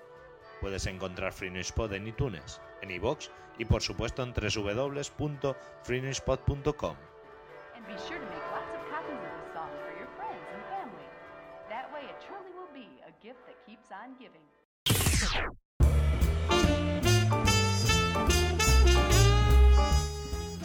[0.61, 6.95] Puedes encontrar Free Noise Pod en iTunes, en iVoox y por supuesto en www.freenoisepod.com.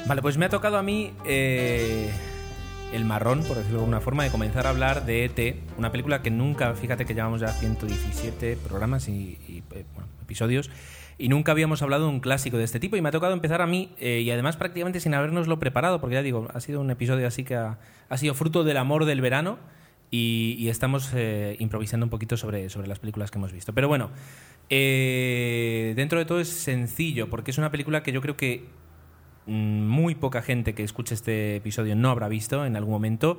[0.07, 2.09] Vale, pues me ha tocado a mí eh,
[2.93, 6.23] el marrón, por decirlo de alguna forma, de comenzar a hablar de ET, una película
[6.23, 9.85] que nunca, fíjate que llevamos ya 117 programas y, eh,
[10.23, 10.71] episodios,
[11.19, 13.61] y nunca habíamos hablado de un clásico de este tipo, y me ha tocado empezar
[13.63, 16.91] a mí, eh, y además prácticamente sin habernoslo preparado, porque ya digo, ha sido un
[16.93, 19.59] episodio así que ha, ha sido fruto del amor del verano,
[20.13, 21.13] y, estamos
[21.59, 23.75] improvisando un poquito sobre, sobre las películas que hemos visto.
[23.75, 24.11] Pero bueno,
[24.71, 28.65] dentro de todo es sencillo, porque es una película que yo creo que
[29.47, 33.39] muy poca gente que escuche este episodio no habrá visto en algún momento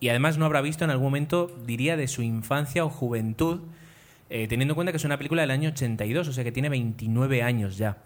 [0.00, 3.60] y además no habrá visto en algún momento, diría, de su infancia o juventud,
[4.28, 6.68] eh, teniendo en cuenta que es una película del año 82, o sea que tiene
[6.68, 7.98] 29 años ya.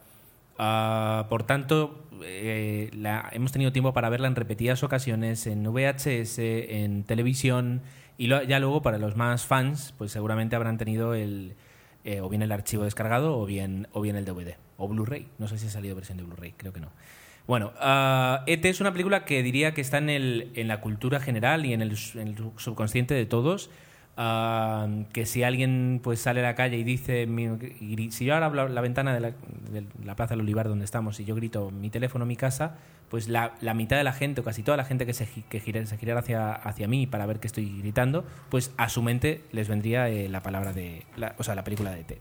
[0.58, 6.38] Ah, por tanto, eh, la- hemos tenido tiempo para verla en repetidas ocasiones, en VHS,
[6.84, 7.80] en televisión,
[8.18, 11.54] y ya luego para los más fans, pues seguramente habrán tenido el,
[12.04, 15.26] eh, o bien el archivo descargado o bien, o bien el DVD, o Blu-ray.
[15.38, 16.90] No sé si ha salido versión de Blu-ray, creo que no.
[17.50, 21.18] Bueno, ah, ET es una película que diría que está en, el, en la cultura
[21.18, 23.70] general y en el, en el subconsciente de todos.
[24.16, 27.26] ah, que si alguien pues sale a la calle y dice,
[28.10, 31.34] si yo ahora abro la ventana de la, Plaza del Olivar donde estamos y yo
[31.34, 32.76] grito mi teléfono, mi casa,
[33.08, 35.58] pues la, la mitad de la gente o casi toda la gente que se, que
[35.58, 39.66] se girara hacia, hacia mí para ver que estoy gritando, pues a su mente les
[39.66, 41.04] vendría eh, la palabra de,
[41.36, 42.18] o sea, la película de ET.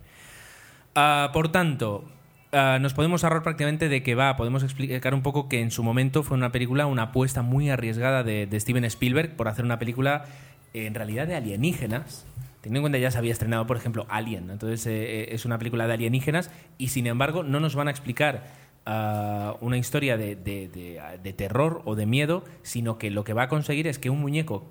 [0.95, 2.03] Ah, por tanto,
[2.51, 5.83] ah, nos podemos ahorrar prácticamente de que va, podemos explicar un poco que en su
[5.83, 10.25] momento fue una película, una apuesta muy arriesgada de, Steven Spielberg por hacer una película
[10.73, 12.25] eh, en realidad de alienígenas.
[12.61, 14.49] Teniendo en cuenta que ya se había estrenado, por ejemplo, Alien.
[14.49, 17.91] Entonces eh, eh, es una película de alienígenas y sin embargo no nos van a
[17.91, 18.43] explicar
[18.85, 23.47] ah, una historia de- de terror o de miedo, sino que lo que va a
[23.47, 24.65] conseguir es que un muñeco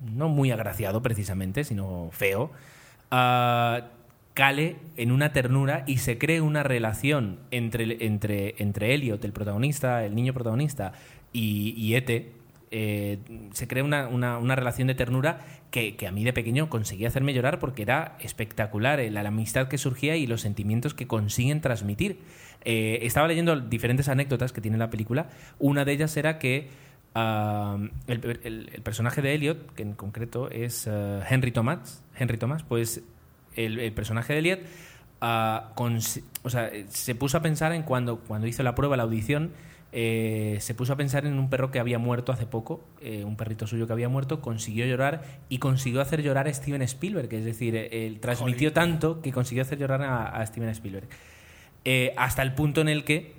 [0.00, 2.50] no muy agraciado precisamente, sino feo,
[3.10, 3.82] ah,
[4.38, 10.04] cale en una ternura y se cree una relación entre, entre, entre Elliot, el protagonista,
[10.06, 10.92] el niño protagonista,
[11.32, 12.30] y, y Ete.
[12.70, 13.18] eh,
[13.52, 15.40] se crea una, una- una relación de ternura
[15.72, 19.30] que, que a mí de pequeño conseguía hacerme llorar porque era espectacular eh, la, la
[19.30, 22.20] amistad que surgía y los sentimientos que consiguen transmitir.
[22.64, 25.30] Eh, estaba leyendo diferentes anécdotas que tiene la película.
[25.58, 26.68] Una de ellas era que
[27.16, 32.38] ah, el, el- el personaje de Elliot, que en concreto es ah, Henry Thomas, Henry
[32.38, 33.02] Thomas, pues
[33.56, 34.60] el, el personaje de Elliot
[35.20, 39.52] o sea, se puso a pensar en cuando, cuando hizo la prueba, la audición,
[39.90, 43.36] eh, se puso a pensar en un perro que había muerto hace poco, eh, un
[43.36, 47.44] perrito suyo que había muerto, consiguió llorar y consiguió hacer llorar a Steven Spielberg, es
[47.44, 51.08] decir, él transmitió tanto que consiguió hacer llorar a, a Steven Spielberg.
[51.84, 53.37] Eh, hasta el punto en el que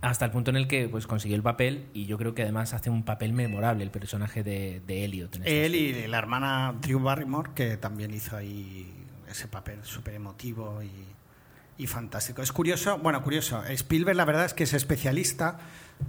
[0.00, 2.72] hasta el punto en el que pues consiguió el papel y yo creo que además
[2.74, 5.40] hace un papel memorable el personaje de, de Elliot.
[5.44, 8.92] en y la hermana Drew Barrymore, que también hizo ahí
[9.28, 12.42] ese papel súper emotivo y, y fantástico.
[12.42, 13.62] Es curioso, bueno, curioso.
[13.64, 15.58] Spielberg, la verdad es que es especialista,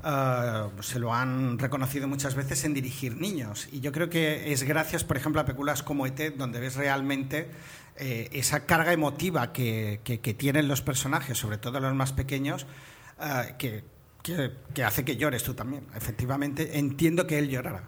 [0.06, 3.68] eh, se lo han reconocido muchas veces en dirigir niños.
[3.72, 7.50] Y yo creo que es gracias, por ejemplo, a películas como ET, donde ves realmente
[7.98, 12.66] eh, esa carga emotiva que, que- que tienen los personajes, sobre todo los más pequeños,
[13.22, 13.84] eh, que,
[14.74, 15.84] que- hace que llores tú también.
[15.96, 17.84] Efectivamente, entiendo que él llorará.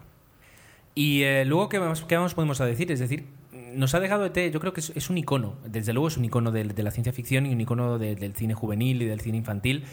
[0.94, 2.92] Y eh, luego, ¿qué más, qué más podemos decir?
[2.92, 3.26] Es decir,
[3.74, 6.50] nos ha dejado ET, yo creo que es, un icono, desde luego es un icono
[6.52, 9.84] de, la ciencia ficción y un icono de- del cine juvenil y del cine infantil,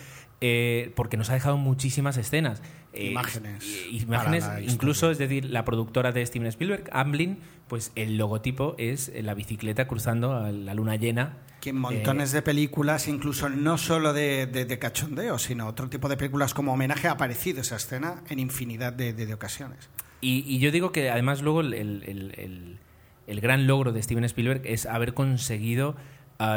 [0.42, 2.62] eh, porque nos ha dejado muchísimas escenas.
[2.94, 8.74] Eh, Imágenes imágenes, incluso, es decir, la productora de Steven Spielberg, Amblin, pues el logotipo
[8.80, 11.38] es la bicicleta cruzando a la luna llena.
[11.62, 16.08] Que en montones de películas, incluso no solo de, de- de cachondeo, sino otro tipo
[16.10, 19.90] de películas como homenaje, ha aparecido esa escena en infinidad de, de- ocasiones.
[20.22, 22.80] Y, y yo digo que además luego el- el-
[23.28, 25.96] el gran logro de Steven Spielberg es haber conseguido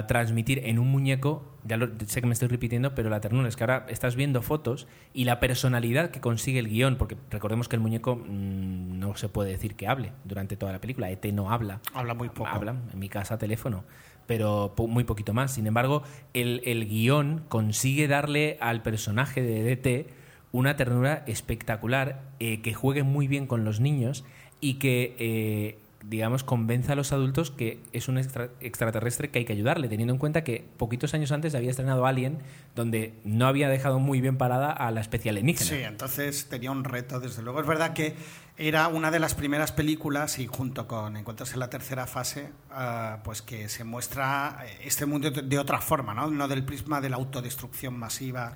[0.06, 3.56] transmitir en un muñeco, ya lo, sé que me estoy repitiendo, pero la ternura es
[3.56, 7.74] que ahora estás viendo fotos y la personalidad que consigue el guion, porque recordemos que
[7.76, 11.50] el muñeco mm, no se puede decir que hable durante toda la película, ET no
[11.50, 11.80] habla.
[11.94, 12.46] Habla muy poco.
[12.46, 13.82] Habla, en mi casa teléfono,
[14.28, 15.52] pero po- muy poquito más.
[15.54, 20.10] Sin embargo, el, el guion consigue darle al personaje de DT
[20.52, 24.24] una ternura espectacular, eh, que juegue muy bien con los niños
[24.60, 29.44] y que, eh, digamos, convenza a los adultos que es un extra- extraterrestre que hay
[29.44, 32.38] que ayudarle, teniendo en cuenta que poquitos años antes había estrenado Alien,
[32.74, 35.70] donde no había dejado muy bien parada a la especie alienígena.
[35.70, 37.60] Sí, entonces tenía un reto, desde luego.
[37.60, 38.14] Es verdad que
[38.58, 43.20] era una de las primeras películas y junto con Encuentros en la tercera fase, ah,
[43.24, 46.30] pues que se muestra eh, este mundo de, otra forma, ¿no?
[46.30, 48.54] No del prisma de la autodestrucción masiva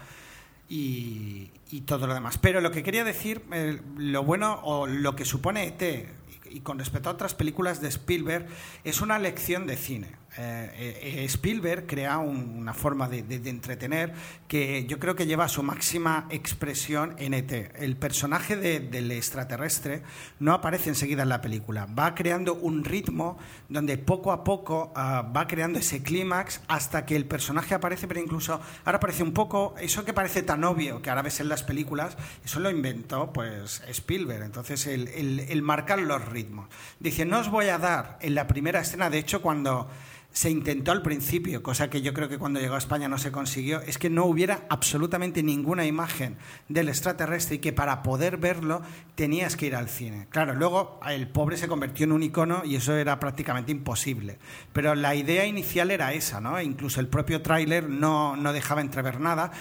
[0.68, 2.38] y, y todo lo demás.
[2.38, 6.08] Pero lo que quería decir, eh, lo bueno o lo que supone ET
[6.50, 8.46] y, con respecto a otras películas de Spielberg,
[8.84, 10.16] es una lección de cine.
[10.38, 14.12] Eh, eh, Spielberg crea un- una forma de, entretener
[14.48, 17.72] que yo creo que lleva su máxima expresión en ET.
[17.76, 20.02] El personaje de- del extraterrestre
[20.38, 25.22] no aparece enseguida en la película, va creando un ritmo donde poco a poco ah,
[25.34, 29.74] va creando ese clímax hasta que el personaje aparece, pero incluso ahora parece un poco,
[29.80, 33.82] eso que parece tan obvio que ahora ves en las películas, eso lo inventó pues
[33.88, 36.68] Spielberg, entonces el- el marcar los ritmos.
[37.00, 39.88] Dice, no os voy a dar en la primera escena, de hecho cuando
[40.36, 43.32] se intentó al principio, cosa que yo creo que cuando llegó a España no se
[43.32, 46.36] consiguió, es que no hubiera absolutamente ninguna imagen
[46.68, 48.82] del extraterrestre y que para poder verlo
[49.14, 50.26] tenías que ir al cine.
[50.28, 54.38] Claro, luego el pobre se convirtió en un icono y eso era prácticamente imposible.
[54.74, 56.60] Pero la idea inicial era esa, ¿no?
[56.60, 59.52] Incluso el propio tráiler no, no dejaba entrever nada.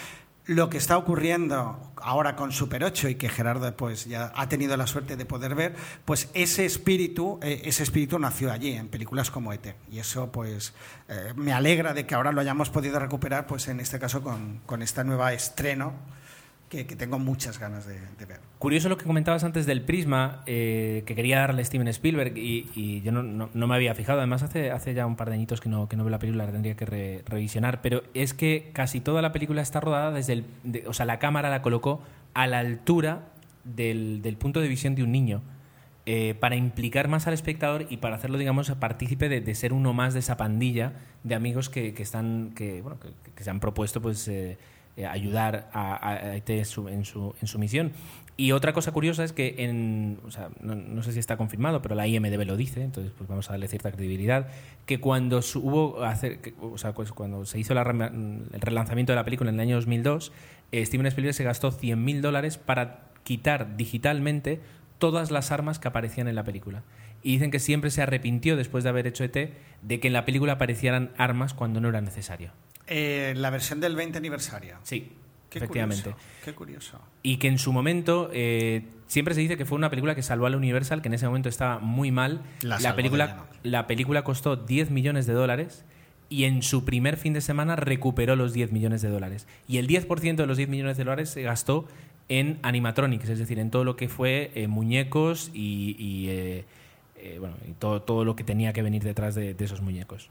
[0.47, 4.77] Lo que está ocurriendo ahora con Super 8 y que Gerardo pues ya ha tenido
[4.77, 9.31] la suerte de poder ver, pues ese espíritu, eh, ese espíritu nació allí en películas
[9.31, 10.73] como ET y eso pues
[11.09, 14.59] eh, me alegra de que ahora lo hayamos podido recuperar pues en este caso con,
[14.67, 15.93] con esta nueva estreno
[16.69, 18.39] que, tengo muchas ganas de, ver.
[18.59, 23.11] Curioso lo que comentabas antes del prisma eh, que quería darle Steven Spielberg y, yo
[23.11, 24.19] no me había fijado.
[24.19, 26.45] Además, hace, hace ya un par de añitos que no, que no veo la película,
[26.45, 27.81] la tendría que re- revisionar.
[27.81, 30.45] Pero es que casi toda la película está rodada desde el.
[30.63, 32.01] de- o sea, la cámara la colocó
[32.33, 33.27] a la altura
[33.63, 35.41] del, del punto de visión de un niño.
[36.07, 39.91] eh, para implicar más al espectador y para hacerlo, digamos, partícipe de, de ser uno
[39.93, 43.59] más de esa pandilla de amigos que, que están que, bueno, que, que se han
[43.59, 44.59] propuesto pues eh,
[44.97, 47.91] eh, ayudar a, a- ET en su, en, su, en su misión.
[48.37, 51.95] Y otra cosa curiosa es que en, o sea, no, sé si está confirmado, pero
[51.95, 54.47] la IMDB lo dice, entonces pues vamos a darle cierta credibilidad,
[54.85, 59.23] que cuando hubo hacer, o sea, pues cuando se hizo la el relanzamiento de la
[59.23, 60.33] película en el año 2002,
[60.73, 64.59] eh, Steven Spielberg se gastó 100.000 dólares para quitar digitalmente
[64.97, 66.83] todas las armas que aparecían en la película.
[67.23, 70.25] Y dicen que siempre se arrepintió después de haber hecho ET de que en la
[70.25, 72.51] película aparecieran armas cuando no era necesario.
[72.87, 74.77] Eh, la versión del 20 aniversario.
[74.83, 75.11] Sí,
[75.49, 76.11] Qué efectivamente.
[76.11, 77.01] curioso, qué curioso.
[77.23, 80.45] Y que en su momento eh, siempre se dice que fue una película que salvó
[80.45, 82.41] a la Universal, que en ese momento estaba muy mal.
[82.61, 83.45] La película, lleno.
[83.63, 85.85] la película costó 10 millones de dólares
[86.29, 89.47] y en su primer fin de semana recuperó los 10 millones de dólares.
[89.67, 91.87] Y el 10% de los 10 millones de dólares se gastó
[92.27, 96.65] en animatronics, es decir, en todo lo que fue eh, muñecos y, y, eh,
[97.17, 100.29] eh, bueno, y todo, todo lo que tenía que venir detrás de, de esos muñecos.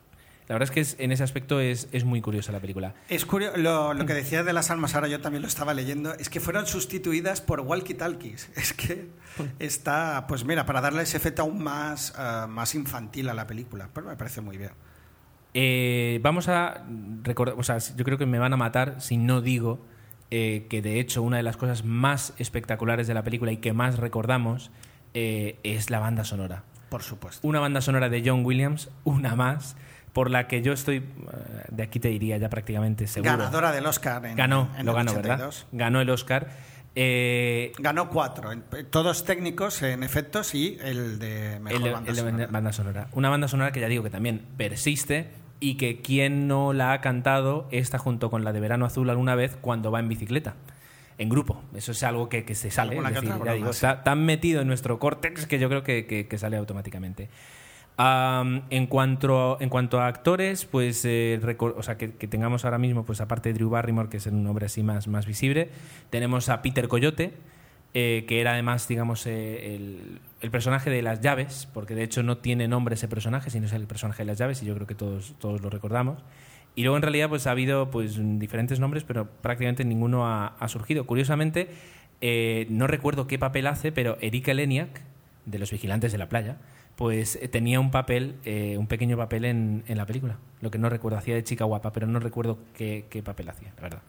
[0.48, 2.94] La verdad es que es- en ese aspecto es, es muy curiosa la película.
[3.08, 6.12] Es curioso, lo, lo que decía de las almas, ahora yo también lo estaba leyendo,
[6.14, 8.48] es que fueron sustituidas por walkie-talkies.
[8.56, 9.08] Es que
[9.58, 13.88] está, pues mira, para darle ese efecto aún más, ah, más infantil a la película.
[13.94, 14.70] Pero me parece muy bien.
[15.54, 16.84] Eh, vamos a
[17.22, 19.78] recordar, o sea, yo creo que me van a matar si no digo
[20.32, 23.72] eh, que de hecho una de las cosas más espectaculares de la película y que
[23.72, 24.72] más recordamos
[25.14, 26.64] eh, es la banda sonora.
[26.88, 27.46] Por supuesto.
[27.46, 29.76] Una banda sonora de John Williams, una más,
[30.14, 31.02] por la que yo estoy, eh,
[31.70, 33.32] de aquí te diría ya prácticamente seguro.
[33.32, 35.38] Ganadora del Oscar en, Ganó, en lo el ganó, 82.
[35.38, 35.54] ¿verdad?
[35.72, 36.48] Ganó el Oscar.
[36.96, 42.16] Eh, Ganó cuatro, en- todos técnicos en efectos y el de mejor el, banda el
[42.16, 42.46] sonora.
[42.46, 43.08] banda sonora.
[43.12, 47.00] Una banda sonora que ya digo que también persiste y que quien no la ha
[47.00, 50.54] cantado está junto con la de Verano Azul alguna vez cuando va en bicicleta.
[51.18, 51.62] En grupo.
[51.74, 52.96] Eso es algo que, que se sale.
[52.98, 56.26] Es decir, ya digo, está tan metido en nuestro córtex que yo creo que, que-
[56.28, 57.28] que sale automáticamente.
[57.96, 62.78] Am, en, cuanto, en cuanto a actores, pues eh, o sea, que, que tengamos ahora
[62.78, 65.70] mismo, pues aparte de Drew Barrymore, que es un nombre así más, más visible,
[66.10, 67.34] tenemos a Peter Coyote,
[67.94, 72.24] eh, que era además, digamos, eh, el, el personaje de las llaves, porque de hecho
[72.24, 74.88] no tiene nombre ese personaje, sino es el personaje de las llaves, y yo creo
[74.88, 76.24] que todos, todos lo recordamos.
[76.74, 80.66] Y luego en realidad pues ha habido pues diferentes nombres, pero prácticamente ninguno ha, ha
[80.68, 81.06] surgido.
[81.06, 81.68] Curiosamente,
[82.20, 85.02] eh, no recuerdo qué papel hace, pero Erika Leniak,
[85.46, 86.56] de Los Vigilantes de la Playa,
[86.96, 90.38] pues eh, tenía un papel, eh, un pequeño papel en, en la película.
[90.60, 93.72] Lo que no recuerdo, hacía de chica guapa, pero no recuerdo qué, qué papel hacía,
[93.76, 94.02] la verdad.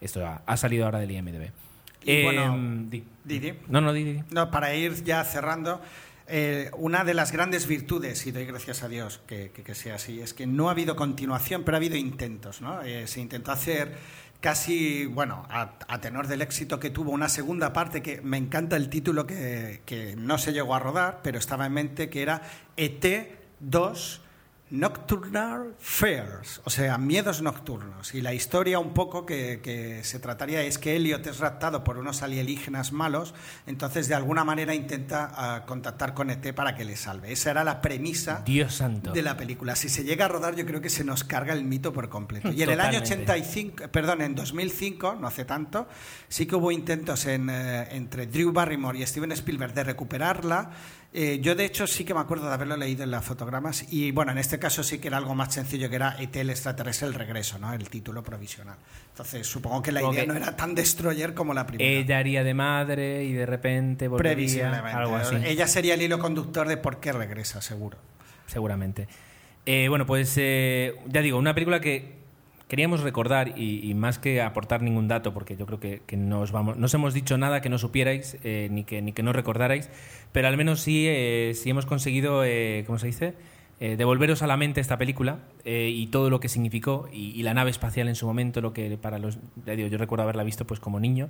[0.00, 1.50] Esto ha, ha salido ahora del IMDB.
[2.04, 3.04] Y bueno, Em, di.
[3.24, 3.52] di, di.
[3.68, 4.20] No, no, di.
[4.30, 5.80] No, para ir ya cerrando,
[6.26, 9.96] eh, una de las grandes virtudes, y doy gracias a Dios que, que- que sea
[9.96, 12.60] así, es que no ha habido continuación, pero ha habido intentos.
[12.60, 12.80] ¿no?
[13.06, 13.94] Se intentó hacer
[14.42, 18.90] casi, bueno, a, tenor del éxito que tuvo una segunda parte, que me encanta el
[18.90, 22.42] título que, que no se llegó a rodar, pero estaba en mente, que era
[22.76, 23.06] ET
[23.60, 24.20] 2.
[24.72, 28.14] Nocturnal Fears, o sea, miedos nocturnos.
[28.14, 31.98] Y la historia un poco que, que se trataría es que Elliot es raptado por
[31.98, 33.34] unos alienígenas malos,
[33.66, 37.32] entonces de alguna manera intenta ah, contactar con ET para que le salve.
[37.32, 39.12] Esa era la premisa Dios santo.
[39.12, 39.76] de la película.
[39.76, 42.50] Si se llega a rodar, yo creo que se nos carga el mito por completo.
[42.50, 43.32] Y en el año Totalmente.
[43.32, 45.86] 85, perdón, en 2005, no hace tanto,
[46.28, 50.70] sí que hubo intentos en, eh, entre Drew Barrymore y Steven Spielberg de recuperarla.
[51.14, 53.84] Eh, yo, de hecho, sí que me acuerdo de haberlo leído en las fotogramas.
[53.92, 56.48] Y bueno, en este caso sí que era algo más sencillo, que era ET el
[56.48, 57.72] extraterrestre, el regreso, ¿no?
[57.74, 58.76] El título provisional.
[59.10, 61.90] Entonces, supongo que la idea no era tan destroyer como la primera.
[61.90, 64.90] Ella haría de madre y de repente volvería, Previsiblemente.
[64.92, 65.36] algo así.
[65.44, 67.98] Ella sería el hilo conductor de por qué regresa, seguro.
[68.46, 69.06] seguramente.
[69.66, 72.21] Eh, bueno, pues eh, ya digo, una película que
[72.72, 76.40] queríamos recordar y, y más que aportar ningún dato, porque yo creo que, que no
[76.40, 79.22] os vamos, no os hemos dicho nada que no supierais eh, ni, que, ni que
[79.22, 79.90] no recordarais,
[80.32, 83.34] pero al menos sí, eh, sí hemos conseguido, eh, ¿cómo se dice?
[83.78, 87.42] Eh, devolveros a la mente esta película eh, y todo lo que significó y, y
[87.42, 90.42] la nave espacial en su momento, lo que para los, ya digo, yo recuerdo haberla
[90.42, 91.28] visto pues como niño,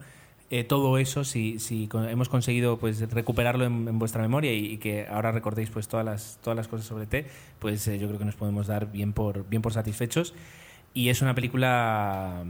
[0.49, 4.79] eh, todo eso, si, si hemos conseguido pues recuperarlo en, en vuestra memoria y, y
[4.79, 7.27] que ahora recordéis pues todas las, todas las cosas sobre T,
[7.59, 10.35] pues yo creo que nos podemos dar bien por, bien por satisfechos.
[10.95, 12.45] Y es una película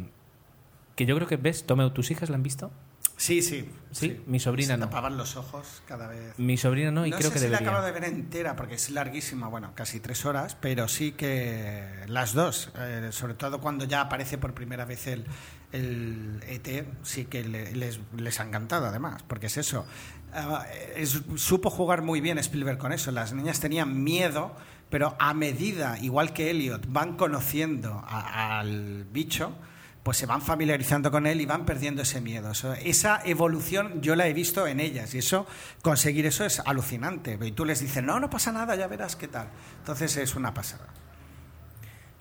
[0.97, 2.70] que yo creo que ves, Tomeo, ¿tus hijas la han visto?
[3.16, 3.70] Sí, sí.
[3.93, 4.86] Sí, mi sobrina Se no.
[4.86, 6.36] tapaban los ojos cada vez.
[6.38, 8.74] Mi sobrina no, y no creo sé que si la acabo de ver entera porque
[8.74, 13.84] es larguísima, bueno, casi tres horas, pero sí que las dos, eh, sobre todo cuando
[13.84, 15.24] ya aparece por primera vez el,
[15.72, 19.86] el ET, sí que le- les, les ha encantado además, porque es eso.
[20.32, 20.66] Ah,
[20.97, 23.12] es- supo jugar muy bien Spielberg con eso.
[23.12, 24.57] Las niñas tenían miedo,
[24.93, 29.57] pero a medida, igual que Elliot, van conociendo a- al bicho,
[30.05, 32.51] pues se van familiarizando con él y van perdiendo ese miedo.
[32.84, 35.47] Esa evolución yo la he visto en ellas y eso
[35.80, 37.38] conseguir eso es alucinante.
[37.40, 39.49] Y tú les dices, no, no pasa nada, ya verás qué tal.
[39.78, 40.86] Entonces es una pasada.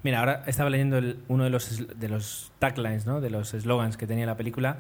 [0.04, 3.20] Mira, ahora estaba leyendo el- uno de los, de los taglines, ¿no?
[3.22, 4.78] de los slogans que tenía la película,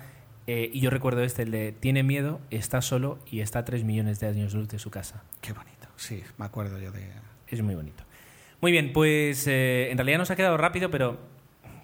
[0.47, 3.83] eh, y yo recuerdo este, el de tiene miedo, está solo y está a tres
[3.83, 5.23] millones de años luz de su casa.
[5.41, 5.87] Qué bonito.
[5.97, 7.11] Sí, me acuerdo yo de...
[7.51, 8.03] Es muy bonito.
[8.61, 11.19] Muy bien, pues eh, en realidad nos ha quedado rápido, pero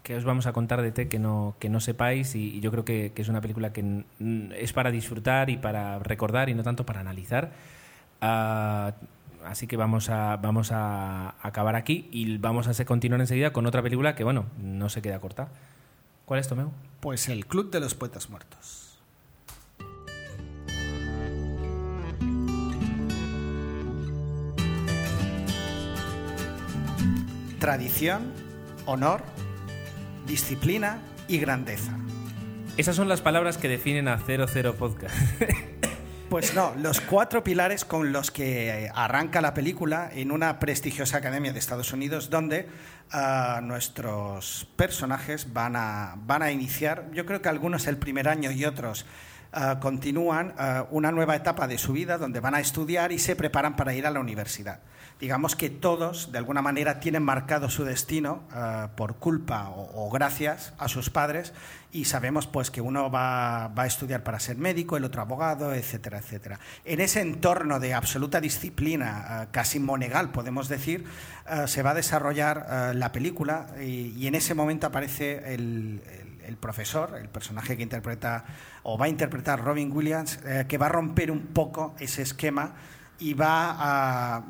[0.04, 2.86] que os vamos a contar de T que no, que no sepáis y, yo creo
[2.86, 4.06] que, que es una película que
[4.56, 7.52] es para disfrutar y para recordar y no tanto para analizar.
[8.22, 8.94] Ah,
[9.44, 13.82] así que vamos a, vamos a acabar aquí y vamos a continuar enseguida con otra
[13.82, 15.50] película que, bueno, no se queda corta.
[16.26, 16.72] ¿Cuál es, Tomeu?
[17.02, 18.87] Pues el Club de los Poetas Muertos.
[27.60, 28.34] Tradición,
[28.86, 29.24] honor,
[30.28, 31.92] disciplina y grandeza.
[32.78, 35.16] Esas son las palabras que definen a 00 Podcast.
[36.30, 41.20] Pues no, los cuatro pilares con los que eh, arranca la película en una prestigiosa
[41.20, 42.68] academia de Estados Unidos donde
[43.12, 48.52] ah, nuestros personajes van a, van a iniciar, yo creo que algunos el primer año
[48.52, 49.06] y otros
[49.54, 53.38] ah, continúan ah, una nueva etapa de su vida donde van a estudiar y se
[53.38, 54.82] preparan para ir a la universidad.
[55.20, 60.74] Digamos que todos, de alguna manera, tienen marcado su destino ah, por culpa o, gracias
[60.78, 61.54] a sus padres
[61.92, 65.74] y sabemos pues que uno va, va a estudiar para ser médico, el otro abogado,
[65.74, 66.60] etcétera, etcétera.
[66.86, 71.06] En ese entorno de absoluta disciplina, ah, casi monegal, podemos decir,
[71.48, 76.56] ah, se va a desarrollar la película y, en ese momento aparece el, el- el
[76.56, 78.46] profesor, el personaje que interpreta
[78.84, 82.74] o va a interpretar Robin Williams, eh, que va a romper un poco ese esquema
[83.20, 84.44] y va a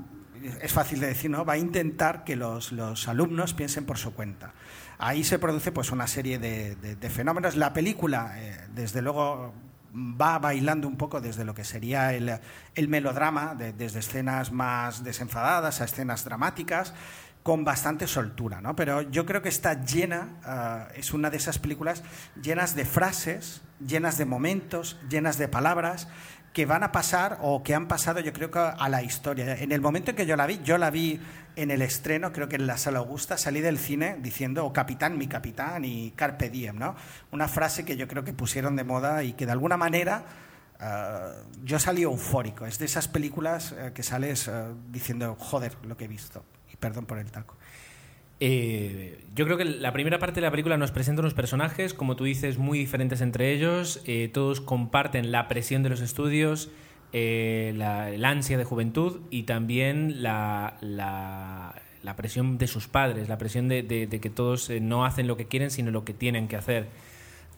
[0.61, 1.45] es fácil de decir, ¿no?
[1.45, 4.53] Va a intentar que los, los alumnos piensen por su cuenta.
[4.97, 7.55] Ahí se produce pues una serie de, de- fenómenos.
[7.55, 9.53] La película, eh, desde luego,
[9.95, 12.39] va bailando un poco desde lo que sería el,
[12.75, 16.93] el melodrama, de- desde escenas más desenfadadas a escenas dramáticas,
[17.43, 18.75] con bastante soltura, ¿no?
[18.75, 22.03] Pero yo creo que está llena, ah, es una de esas películas
[22.41, 26.09] llenas de frases, llenas de momentos, llenas de palabras
[26.57, 29.57] que van a pasar o que han pasado yo creo que a la historia.
[29.57, 31.21] En el momento en que yo la vi, yo la vi
[31.55, 35.19] en el estreno, creo que en la sala Augusta, salí del cine diciendo, oh, capitán,
[35.19, 36.95] mi capitán y carpe diem, ¿no?
[37.31, 40.25] Una frase que yo creo que pusieron de moda y que de alguna manera
[40.79, 41.33] ah,
[41.63, 42.65] yo salí eufórico.
[42.65, 46.43] Es de esas películas eh, que sales ah, diciendo, joder, lo que he visto.
[46.73, 47.55] Y perdón por el taco.
[48.39, 52.15] Eh, yo creo que la primera parte de la película nos presenta unos personajes, como
[52.15, 54.01] tú dices, muy diferentes entre ellos.
[54.05, 56.69] Eh, todos comparten la presión de los estudios,
[57.13, 60.77] eh, la, ansia de juventud y también la,
[62.15, 63.85] presión de sus padres, la presión de,
[64.21, 66.87] que todos no hacen lo que quieren, sino lo que tienen que hacer.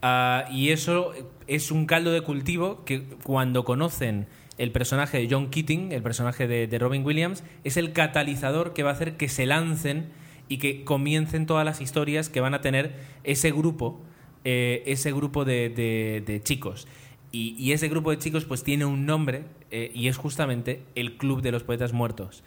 [0.02, 1.12] Ah, y eso
[1.48, 4.28] es un caldo de cultivo que cuando conocen
[4.58, 8.92] el personaje de John Keating, el personaje de Robin Williams, es el catalizador que va
[8.92, 10.08] a hacer que se lancen
[10.50, 14.02] y que comiencen todas las historias que van a tener ese grupo,
[14.44, 16.88] eh, ese grupo de, de- de chicos.
[17.32, 21.16] Y, y ese grupo de chicos pues tiene un nombre eh, y es justamente el
[21.18, 22.44] Club de los Poetas Muertos.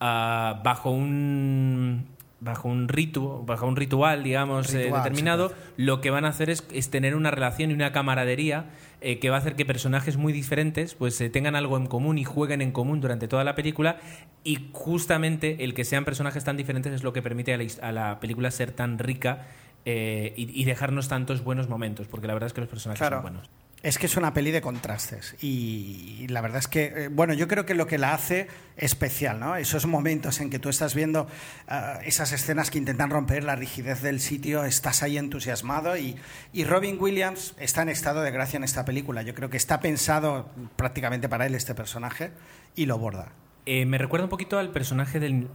[0.00, 2.06] Ah, bajo un
[2.40, 6.50] bajo un ritu, bajo un ritual, digamos, eh, determinado, se lo que van a hacer
[6.50, 8.64] es, es tener una relación y una camaradería
[9.02, 12.18] eh, que va a hacer que personajes muy diferentes pues eh, tengan algo en común
[12.18, 13.98] y jueguen en común durante toda la película
[14.44, 17.78] y justamente el que sean personajes tan diferentes es lo que permite a la, his-
[17.82, 19.46] a la película ser tan rica
[19.84, 23.16] eh, y, y dejarnos tantos buenos momentos, porque la verdad es que los personajes Claro.
[23.16, 23.50] son buenos.
[23.82, 27.48] Es que es una peli de contrastes y, la verdad es que, eh, bueno, yo
[27.48, 29.56] creo que lo que la hace especial, ¿no?
[29.56, 31.26] Esos momentos en que tú estás viendo
[31.66, 36.16] ah, esas escenas que intentan romper la rigidez del sitio, estás ahí entusiasmado y,
[36.64, 39.22] Robin Williams está en estado de gracia en esta película.
[39.22, 42.30] Yo creo que está pensado prácticamente para él este personaje
[42.76, 43.32] y lo borda.
[43.66, 45.48] Eh, me recuerda un poquito al personaje del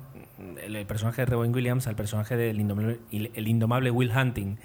[0.63, 4.57] el, personaje de Robin Williams, al personaje del el indomable Will Hunting,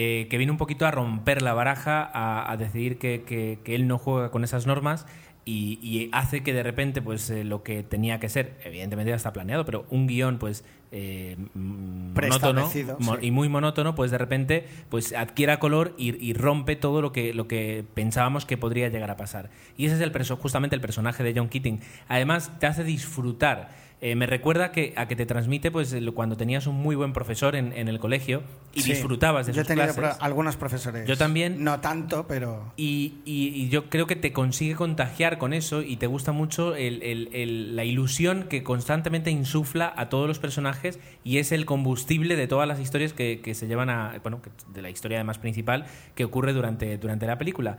[0.00, 3.74] eh, que viene un poquito a romper la baraja, a, a decidir que, que- que
[3.74, 5.06] él no juega con esas normas
[5.44, 9.16] y, y hace que de repente pues eh, lo que tenía que ser, evidentemente ya
[9.16, 12.84] está planeado, pero un guion pues eh, monótono sí.
[13.22, 17.32] y muy monótono, pues de repente pues adquiera color y, y rompe todo lo que,
[17.34, 19.50] lo que pensábamos que podría llegar a pasar.
[19.76, 21.80] Y ese es el justamente el personaje de John Keating.
[22.08, 23.87] Además, te hace disfrutar.
[24.00, 27.56] Eh, me recuerda que, a que te transmite pues cuando tenías un muy buen profesor
[27.56, 28.42] en, en el colegio
[28.72, 28.92] y Sí.
[28.92, 31.04] disfrutabas de Yo pro- algunos profesores.
[31.08, 31.64] Yo también.
[31.64, 32.72] No tanto, pero...
[32.76, 36.76] Y, y- y yo creo que te consigue contagiar con eso y te gusta mucho
[36.76, 41.66] el- el- el- la ilusión que constantemente insufla a todos los personajes y es el
[41.66, 44.20] combustible de todas las historias que, que se llevan a.
[44.22, 44.40] Bueno,
[44.72, 47.78] de la historia además principal que ocurre durante, durante la película.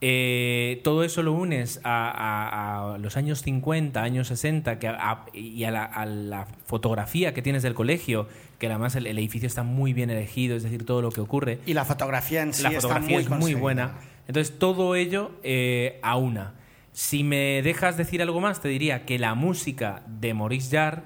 [0.00, 5.24] Eh, todo eso lo unes a, a- a los años 50, años 60 que a-
[5.32, 8.28] y a la, a la fotografía que tienes del colegio,
[8.58, 11.58] que además el, el edificio está muy bien elegido, es decir, todo lo que ocurre
[11.66, 13.92] Y la fotografía en sí la está fotografía muy es muy buena.
[14.26, 16.54] Entonces, todo ello eh, a una.
[16.92, 21.02] Si me dejas decir algo más, te diría que la música de Maurice Jarre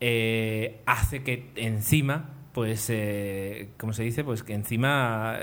[0.00, 5.36] eh, hace que encima, pues, eh, como se dice, pues que encima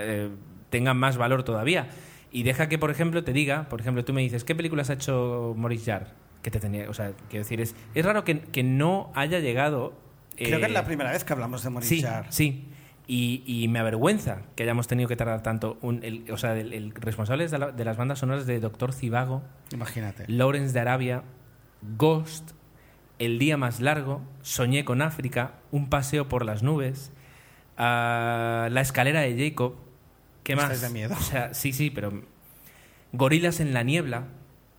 [0.69, 1.87] tengan más valor todavía.
[2.31, 4.93] Y deja que, por ejemplo, te diga, por ejemplo, tú me dices, ¿qué películas ha
[4.93, 6.07] hecho Maurice Jarre?
[6.43, 9.93] Que te tenía, o sea, quiero decir, es, es raro que, que no haya llegado.
[10.37, 12.27] Creo que es eh, la primera vez que hablamos de Maurice Sí, Jarre.
[12.31, 12.65] sí.
[13.07, 15.79] Y, y me avergüenza que hayamos tenido que tardar tanto.
[15.81, 18.93] Un- el, o sea, el, el responsable de, la- de las bandas sonoras de Doctor
[18.93, 19.41] Cibago,
[19.73, 20.25] Imagínate.
[20.27, 21.23] Lawrence de Arabia,
[21.97, 22.51] Ghost,
[23.17, 27.11] El día más largo, Soñé con África, Un paseo por las nubes,
[27.77, 29.75] ah, La escalera de Jacob.
[30.49, 30.81] ¿Qué más?
[30.81, 31.15] de miedo.
[31.17, 32.23] O sea, sí, sí, pero
[33.13, 34.23] Gorilas en la niebla,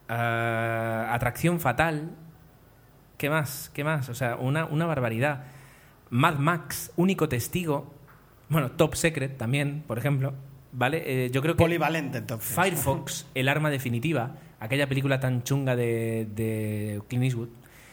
[0.08, 2.10] ah, Atracción fatal.
[3.18, 3.70] ¿Qué más?
[3.72, 4.08] ¿Qué más?
[4.08, 5.44] O sea, una, una barbaridad.
[6.10, 7.94] Mad Max, único testigo.
[8.48, 10.34] Bueno, Top Secret también, por ejemplo.
[10.72, 11.02] ¿vale?
[11.06, 12.54] Eh, yo creo que Polivalente, entonces.
[12.54, 17.48] Firefox, el arma definitiva, aquella película tan chunga de, de Clint Eastwood.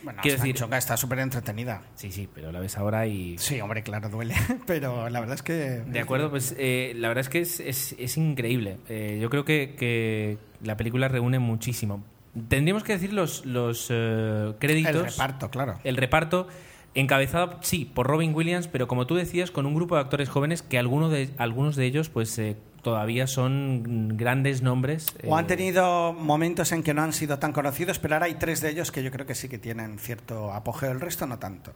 [0.07, 1.81] Bueno, quiero decir, chunga, está súper entretenida.
[1.95, 4.33] sí, sí, pero la ves ahora y Sí, hombre, claro, duele.
[4.65, 5.53] Pero la verdad es que.
[5.85, 8.77] De acuerdo, pues eh, la verdad es que es, es- es increíble.
[8.87, 12.05] Eh, yo creo que, que la película reúne muchísimo.
[12.47, 14.95] Tendríamos que decir los, los eh, créditos.
[14.95, 15.79] El reparto, claro.
[15.83, 16.47] El reparto,
[16.95, 20.61] encabezado, sí, por Robin Williams, pero como tú decías, con un grupo de actores jóvenes
[20.61, 22.39] que algunos de, algunos de ellos pues
[22.87, 25.07] todavía son grandes nombres.
[25.27, 28.35] O han eh, tenido momentos en que no han sido tan conocidos, pero ahora hay
[28.35, 31.37] tres de ellos que yo creo que sí que tienen cierto apogeo, el resto no
[31.37, 31.73] tanto.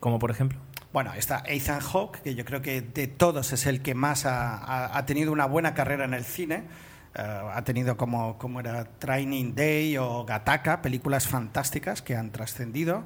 [0.00, 0.58] Como por ejemplo.
[0.90, 4.56] Bueno, está Ethan Hawke, que yo creo que de todos es el que más ha,
[4.56, 6.62] ha- ha tenido una buena carrera en el cine.
[7.14, 13.04] Eh, ha tenido como, como era Training Day o Gattaca, películas fantásticas que han trascendido.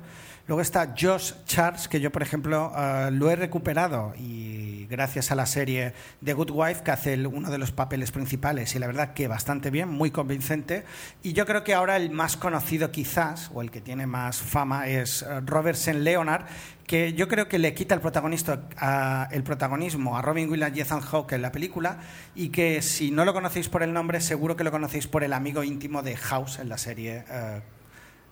[0.49, 5.35] Luego está Josh Charles, que yo, por ejemplo, eh, lo he recuperado y gracias a
[5.35, 5.93] la serie
[6.25, 9.71] The Good Wife, que hace uno de los papeles principales y la verdad que bastante
[9.71, 10.87] bien, muy convincente.
[11.23, 14.89] Y yo creo que ahora el más conocido quizás, o el que tiene más fama,
[14.89, 16.47] es eh, Robertson Leonard,
[16.87, 21.03] que yo creo que le quita el, protagonista, el protagonismo a Robin Williams y Ethan
[21.03, 21.99] Hawke en la película
[22.35, 25.35] y que si no lo conocéis por el nombre, seguro que lo conocéis por el
[25.35, 27.61] amigo íntimo de House en la serie eh,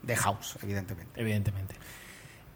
[0.03, 1.21] de House, evidentemente.
[1.21, 1.75] Evidentemente.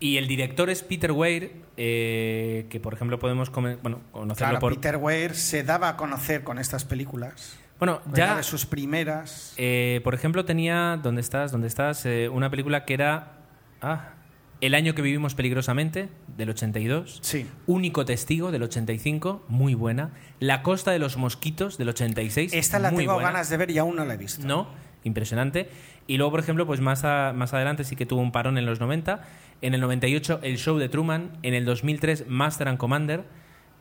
[0.01, 4.75] Y el director es Peter Weir, eh, que por ejemplo podemos bueno, conocerlo Claro, por...
[4.75, 7.59] Peter Weir se daba a conocer con estas películas.
[7.79, 8.37] Bueno, Una ya...
[8.39, 9.53] de sus primeras.
[9.59, 11.53] Eh, por ejemplo, tenía, ¿dónde estás?
[11.53, 12.05] ¿Dónde estás?
[12.07, 13.39] Eh, una película que era
[13.83, 14.15] ah,
[14.63, 17.19] El año que vivimos peligrosamente, del 82.
[17.23, 17.47] Sí.
[17.67, 20.11] Único testigo, del 85, muy buena.
[20.41, 22.53] La costa de los mosquitos, del 86.
[22.55, 23.31] Esta la muy tengo buena.
[23.33, 24.47] ganas de ver y aún no la he visto.
[24.47, 24.69] No,
[25.05, 25.71] impresionante.
[26.07, 28.67] Y luego, por ejemplo, pues más, a- más adelante sí que tuvo un parón en
[28.67, 29.23] los 90.
[29.63, 31.33] En el 98, El Show de Truman.
[31.43, 33.25] En el 2003, Master and Commander.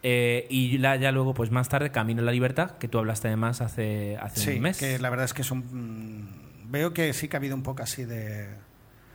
[0.02, 3.28] Eh, y la- ya luego, pues más tarde, Camino a la Libertad, que tú hablaste
[3.28, 4.78] además hace, hace Sí, un mes.
[4.78, 5.60] que la verdad es que es un.
[5.60, 8.48] mm, Veo que sí que ha habido un poco así de,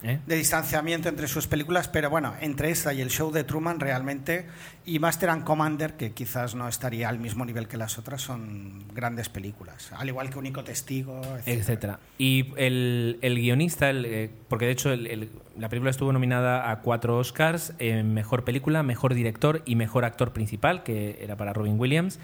[0.05, 0.21] ¿Eh?
[0.27, 4.47] de distanciamiento entre sus películas, pero bueno, entre esta y el show de Truman realmente,
[4.85, 8.85] y Master and Commander, que quizás no estaría al mismo nivel que las otras, son
[8.93, 9.91] grandes películas.
[9.97, 11.55] Al igual que Único Testigo, etcétera.
[11.61, 11.99] etcétera.
[12.19, 16.81] Y el, el guionista, el, eh, porque de hecho el- la película estuvo nominada a
[16.81, 21.79] cuatro Oscars, en Mejor Película, Mejor Director y Mejor Actor Principal, que era para Robin
[21.79, 22.19] Williams,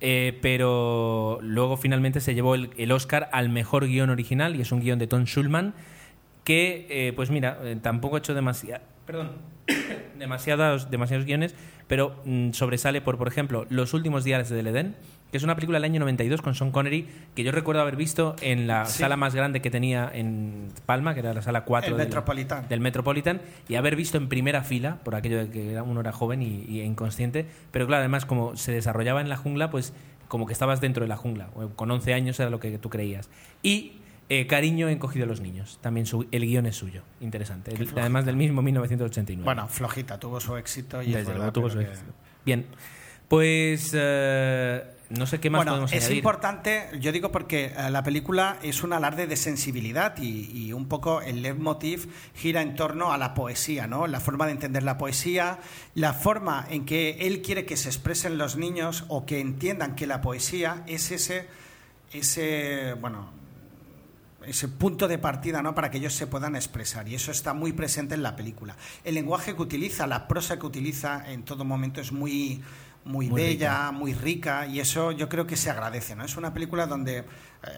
[0.00, 4.70] eh, pero luego finalmente se llevó el, el Oscar al Mejor Guión Original, y es
[4.70, 5.72] un guion de Tom Schulman,
[6.44, 8.82] que, eh, pues mira, eh, tampoco ha hecho demasiado...
[9.06, 9.32] Perdón.
[10.18, 11.54] demasiados, demasiados guiones,
[11.88, 14.94] pero mm, sobresale por, por ejemplo, Los últimos días del Edén,
[15.30, 18.36] que es una película del año 92 con Sean Connery, que yo recuerdo haber visto
[18.40, 18.98] en la Sí.
[19.00, 22.68] sala más grande que tenía en Palma, que era la sala 4 El del Metropolitan.
[22.68, 26.42] del Metropolitan, y haber visto en primera fila, por aquello de que uno era joven
[26.42, 29.92] y, y inconsciente, pero claro, además como se desarrollaba en la jungla, pues
[30.28, 33.28] como que estabas dentro de la jungla, con 11 años era lo que tú creías.
[33.62, 33.92] Y
[34.28, 38.24] eh, Cariño encogido a los niños, también su- el guion es suyo, interesante, El- además
[38.24, 39.44] del mismo 1989.
[39.44, 42.12] Bueno, flojita, tuvo su éxito y es Desde verdad, luego tuvo su que- éxito.
[42.46, 42.66] Bien,
[43.28, 46.16] pues eh, no sé qué más bueno, podemos es añadir.
[46.18, 50.88] importante, yo digo porque eh, la película es un alarde de sensibilidad y, y un
[50.88, 54.06] poco el leitmotiv gira en torno a la poesía, ¿no?
[54.06, 55.58] La forma de entender la poesía,
[55.94, 60.06] la forma en que él quiere que se expresen los niños o que entiendan que
[60.06, 61.46] la poesía es ese,
[62.12, 63.30] ese, bueno,
[64.46, 65.74] ese punto de partida ¿no?
[65.74, 68.76] para que ellos se puedan expresar y eso está muy presente en la película.
[69.04, 72.62] El lenguaje que utiliza, la prosa que utiliza en todo momento es muy,
[73.04, 76.16] muy, Muy bella, muy rica y eso yo creo que se agradece.
[76.16, 76.24] ¿no?
[76.24, 77.24] Es una película donde eh,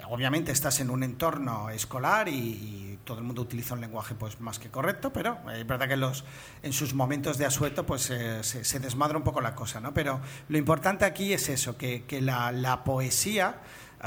[0.09, 4.41] obviamente estás en un entorno escolar y, y todo el mundo utiliza un lenguaje pues
[4.41, 6.25] más que correcto, pero eh, es verdad que los,
[6.63, 9.81] en sus momentos de asueto pues eh, se, se desmadra un poco la cosa.
[9.81, 9.93] ¿no?
[9.93, 13.57] Pero lo importante aquí es eso, que, que la, la poesía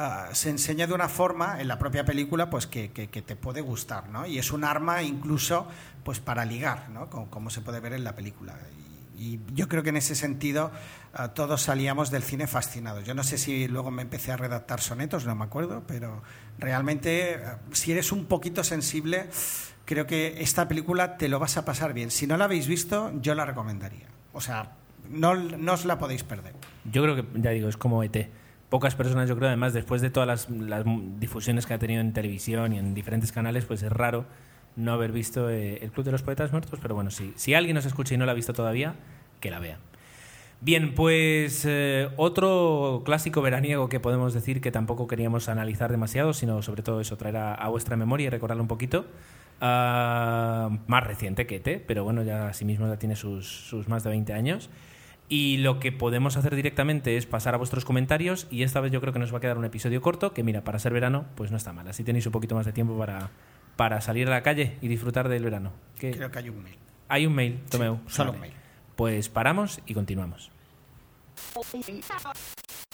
[0.02, 3.36] ah, se enseña de una forma en la propia película pues que, que- que te
[3.36, 4.26] puede gustar, ¿no?
[4.26, 5.68] Y es un arma incluso
[6.06, 7.10] pues para ligar, ¿no?
[7.10, 8.56] Como, como se puede ver en la película.
[9.18, 10.72] Y, y yo creo que en ese sentido
[11.14, 13.04] ah, todos salíamos del cine fascinados.
[13.04, 16.24] Yo no sé si luego me empecé a redactar sonetos, no me acuerdo, pero
[16.58, 19.28] realmente ah, si eres un poquito sensible,
[19.86, 22.12] creo que esta película te lo vas a pasar bien.
[22.12, 24.08] Si no la habéis visto, yo la recomendaría.
[24.34, 24.72] O sea,
[25.10, 26.54] no, no os la podéis perder.
[26.86, 28.30] Yo creo que, ya digo, es como ET.
[28.70, 30.86] Pocas personas, yo creo, además, después de todas las,
[31.20, 34.26] difusiones que ha tenido en televisión y en diferentes canales, pues es raro
[34.76, 37.34] no haber visto eh, El Club de los Poetas Muertos, pero bueno, sí.
[37.36, 38.94] Si alguien nos escucha y no la ha visto todavía,
[39.40, 39.80] que la vea.
[40.62, 46.62] Bien, pues eh, otro clásico veraniego que podemos decir que tampoco queríamos analizar demasiado, sino
[46.62, 49.06] sobre todo eso, traer a, vuestra memoria y recordarlo un poquito.
[49.62, 54.34] Ah, más reciente que ET, pero bueno, ya asimismo ya tiene sus más de 20
[54.34, 54.70] años.
[55.32, 59.00] Y lo que podemos hacer directamente es pasar a vuestros comentarios y esta vez yo
[59.00, 61.52] creo que nos va a quedar un episodio corto que mira, para ser verano pues
[61.52, 61.88] no está mal.
[61.88, 63.30] Así tenéis un poquito más de tiempo para,
[63.76, 65.72] para salir a la calle y disfrutar del verano.
[66.00, 66.12] ¿Qué?
[66.12, 66.78] Creo que hay un mail.
[67.08, 68.00] Hay un mail, Tomeu.
[68.08, 68.38] solo Vale.
[68.38, 68.54] un mail.
[68.96, 70.50] Pues paramos y continuamos.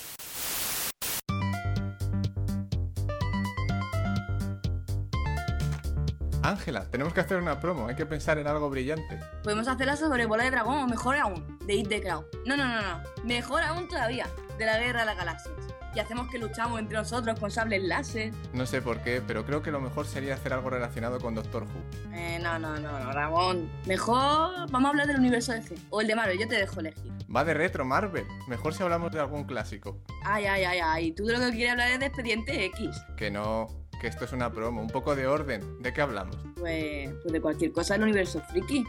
[6.50, 9.20] Ángela, tenemos que hacer una promo, hay que pensar en algo brillante.
[9.44, 12.24] Podemos hacerla sobre bola de dragón o mejor aún, de Hit the Crown.
[12.46, 13.04] No, no, no, no.
[13.24, 14.28] Mejor aún todavía,
[14.60, 15.56] de la guerra de las galaxias.
[15.96, 18.32] Y hacemos que luchamos entre nosotros con sables láser.
[18.54, 21.64] No sé por qué, pero creo que lo mejor sería hacer algo relacionado con Doctor
[21.64, 22.14] Who.
[22.14, 23.72] Eh, no, no, no, no, Ramón.
[23.88, 25.76] Mejor vamos a hablar del universo de C.
[25.90, 27.12] O el de Marvel, yo te dejo elegir.
[27.34, 28.28] Va de retro, Marvel.
[28.48, 29.98] Mejor si hablamos de algún clásico.
[30.26, 31.12] Ay, ay, ay, ay.
[31.14, 33.02] Tú de lo que quieres hablar es de Expediente X.
[33.16, 33.68] Que no,
[34.06, 35.82] que esto es una promo, un poco de orden.
[35.82, 36.38] ¿De qué hablamos?
[36.60, 38.86] Pues, pues de cualquier cosa del universo friki.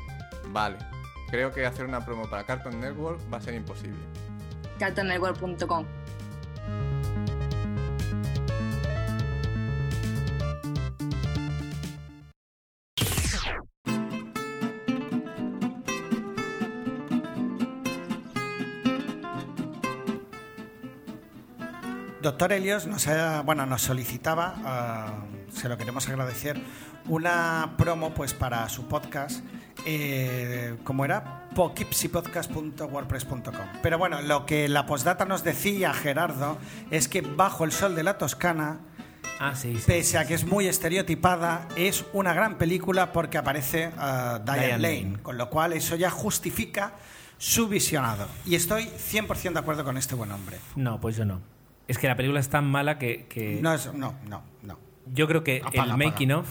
[0.48, 0.76] Vale.
[1.30, 3.96] Creo que hacer una promo para Cartoon Network va a ser imposible.
[4.78, 5.86] cartoonnetwork.com.
[22.26, 25.12] Doctor Helios nos, ha- bueno, nos solicitaba, ah,
[25.54, 26.60] se lo queremos agradecer,
[27.06, 29.44] una promo pues para su podcast,
[29.84, 31.46] eh, ¿cómo era?
[31.54, 33.54] pokipsipodcast.wordpress.com.
[33.80, 36.58] Pero bueno, lo que la postdata nos decía Gerardo
[36.90, 38.80] es que Bajo el Sol de la Toscana,
[39.38, 39.84] Ah, sí, sí.
[39.86, 44.82] pese a que es muy estereotipada, es una gran película porque aparece ah, Diane, Diane
[44.82, 45.22] Lane, Lane.
[45.22, 46.94] con lo cual eso ya justifica
[47.38, 48.26] su visionado.
[48.44, 50.58] Y estoy 100% de acuerdo con este buen hombre.
[50.74, 51.54] No, pues yo no.
[51.88, 54.78] Es que la película es tan mala que, que No, es, no, no, no.
[55.12, 55.96] yo creo que Apaga, el apaga.
[56.10, 56.48] making of...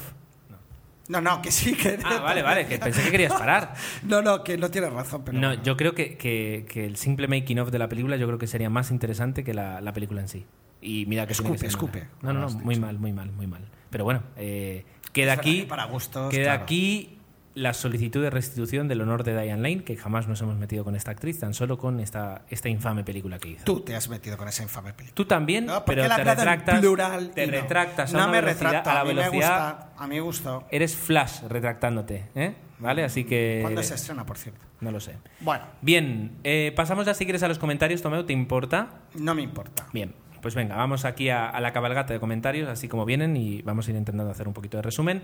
[1.08, 2.00] No, no, que sí, que...
[2.04, 3.76] Ah, vale, vale, que pensé que querías parar.
[4.04, 5.38] No, no, que no tienes razón, pero...
[5.38, 8.40] No, yo creo que, que- que el simple making of de la película yo creo
[8.40, 10.46] que sería más interesante que la, la película en sí.
[10.82, 12.08] Y mira que Escupe, escupe.
[12.22, 13.62] No, no, no, muy mal, muy mal, muy mal.
[13.92, 14.84] Pero bueno, eh,
[15.14, 16.64] queda aquí, para gustos, queda claro.
[16.64, 17.15] aquí
[17.56, 20.96] la solicitud de restitución del honor de Diane Lane, que jamás nos hemos metido con
[20.96, 23.64] esta actriz, tan solo con esta, esta infame película que hizo.
[23.64, 25.16] Tú te has metido con esa infame película.
[25.16, 27.54] Tú también, No, pero te retractas, plural te no.
[27.54, 29.78] retractas a No una me velocidad, retracto, a la a mí me velocidad.
[29.80, 30.68] gusta, a mí me gustó.
[30.70, 32.56] Eres flash retractándote, ¿eh?
[32.80, 33.06] ¿Vale?
[33.06, 34.60] Así que ¿Cuándo se estrena, por cierto?
[34.82, 35.16] no lo sé.
[35.40, 38.90] Bueno, Bien, eh, pasamos ya si quieres a los comentarios, Tomeo, ¿te importa?
[39.18, 39.88] no me importa.
[39.94, 43.62] Bien, pues venga, vamos aquí a, a la cabalgata de comentarios, así como vienen, y
[43.62, 45.24] vamos a ir intentando hacer un poquito de resumen.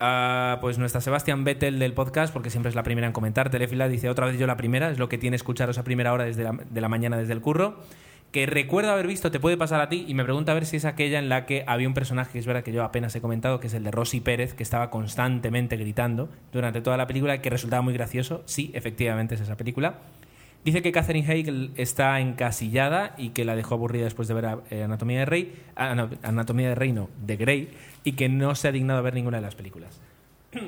[0.00, 3.88] Ah, pues nuestra Sebastián Vettel del podcast, porque siempre es la primera en comentar, Telefila
[3.88, 6.44] dice otra vez yo la primera, es lo que tiene escucharos a primera hora desde
[6.44, 7.80] la, de la mañana desde el curro.
[8.30, 10.76] Que recuerdo haber visto, te puede pasar a ti, y me pregunta a ver si
[10.76, 13.22] es aquella en la que había un personaje, que es verdad que yo apenas he
[13.22, 17.34] comentado, que es el de Rosy Pérez, que estaba constantemente gritando durante toda la película,
[17.34, 18.42] y que resultaba muy gracioso.
[18.44, 20.00] Sí, efectivamente es esa película.
[20.64, 24.82] Dice que Catherine Hegel está encasillada y que la dejó aburrida después de ver eh,
[24.82, 27.70] Anatomía de Rey, ah, Anatomía de Rey no, de Grey,
[28.04, 30.00] y que no se ha dignado a ver ninguna de las películas.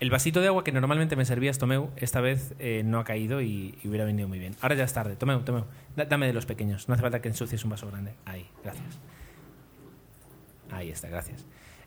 [0.00, 3.40] El vasito de agua que normalmente me servías, Tomeu, esta vez eh, no ha caído
[3.42, 4.54] y, y hubiera venido muy bien.
[4.60, 5.16] Ahora ya es tarde.
[5.16, 5.64] Tomeu, Tomeu,
[5.96, 6.86] da- dame de los pequeños.
[6.88, 8.14] No hace falta que ensucies un vaso grande.
[8.24, 9.00] Ahí, gracias.
[10.70, 11.44] Ahí está, gracias.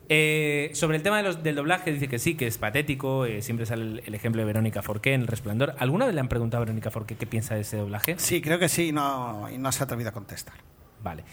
[0.09, 3.25] Eh, sobre el tema de los- del doblaje, dice que sí, que es patético.
[3.25, 5.73] eh, siempre sale el, el ejemplo de Verónica Forqué en El Resplandor.
[5.79, 8.15] ¿Alguna vez le han preguntado a Verónica Forqué qué piensa de ese doblaje?
[8.19, 10.55] Sí, creo que sí, y no, y no se ha atrevido a contestar.
[11.01, 11.23] Vale.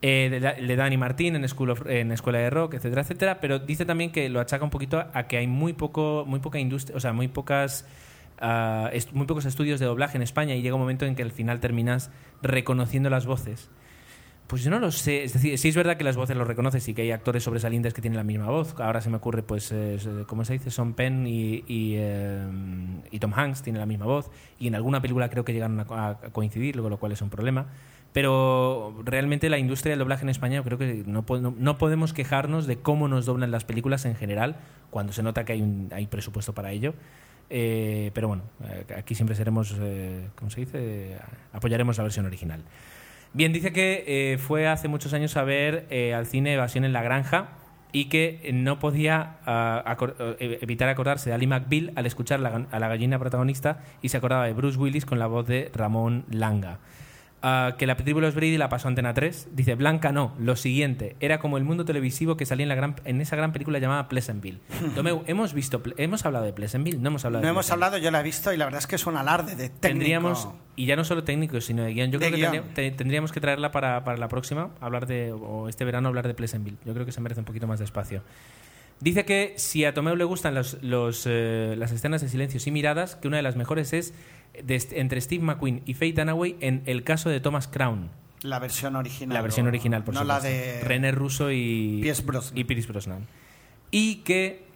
[0.00, 4.12] Eh, Dani Martín en, School of- en Escuela de Rock, etcétera, etcétera, pero dice también
[4.12, 7.12] que lo achaca un poquito a, que hay muy poco, muy poca industria, o sea,
[7.12, 7.84] muy pocas
[8.92, 11.32] est- muy pocos estudios de doblaje en España y llega un momento en que al
[11.32, 12.10] final terminas
[12.42, 13.70] reconociendo las voces.
[14.46, 16.88] Pues yo no lo sé, es decir, sí es verdad que las voces lo reconoces
[16.88, 18.74] y que hay actores sobresalientes que tienen la misma voz.
[18.80, 20.70] Ahora se me ocurre, pues, eh, ¿cómo se dice?
[20.70, 22.46] Son Penn y, eh,
[23.10, 25.84] y Tom Hanks tienen la misma voz y en alguna película creo que llegaron a,
[25.86, 27.66] co- a coincidir, lo cual es un problema.
[28.12, 32.12] Pero realmente la industria del doblaje en España creo que no, po- no, no podemos
[32.12, 34.56] quejarnos de cómo nos doblan las películas en general,
[34.90, 36.94] cuando se nota que hay, un, hay presupuesto para ello.
[37.50, 41.16] Eh, pero bueno, eh, aquí siempre seremos, eh, ¿cómo se dice?
[41.52, 42.62] Apoyaremos la versión original.
[43.34, 47.02] Bien, dice que eh, fue hace muchos años a ver al cine Evasión en la
[47.02, 47.48] Granja
[47.92, 49.36] y que no podía
[50.40, 52.40] eh, evitar acordarse de Ali McBeal al escuchar
[52.70, 56.24] a la gallina protagonista y se acordaba de Bruce Willis con la voz de Ramón
[56.30, 56.78] Langa.
[57.40, 59.48] Que la película Los Brady la pasó a Antena 3.
[59.52, 62.96] Dice, Blanca no, lo siguiente, era como el mundo televisivo que salía en, la gran,
[63.04, 64.58] en esa gran película llamada Pleasantville.
[64.96, 66.98] Tomeu, ¿hemos, visto, ¿hemos hablado de Pleasantville?
[66.98, 68.86] No hemos hablado No de hemos hablado, yo la he visto y la verdad es
[68.88, 69.80] que es un alarde de técnico.
[69.80, 72.10] Tendríamos, y ya no solo técnicos, sino de guion.
[72.10, 75.32] Yo De creo que tendría- te- tendríamos que traerla para, para la próxima, hablar de,
[75.32, 76.78] o este verano hablar de Pleasantville.
[76.84, 78.22] Yo creo que se merece un poquito más de espacio.
[79.00, 82.70] Dice que si a Tomeu le gustan los, los, eh, las escenas de silencios y
[82.70, 84.12] miradas, que una de las mejores es
[84.62, 88.10] de entre Steve McQueen y Faye Dunaway en El caso de Thomas Crown.
[88.42, 89.34] La versión original.
[89.34, 90.44] La versión original, por no supuesto.
[90.44, 92.58] la de René Russo y Pierce Brosnan.
[92.58, 93.26] y Pierce Brosnan.
[93.90, 94.66] Y que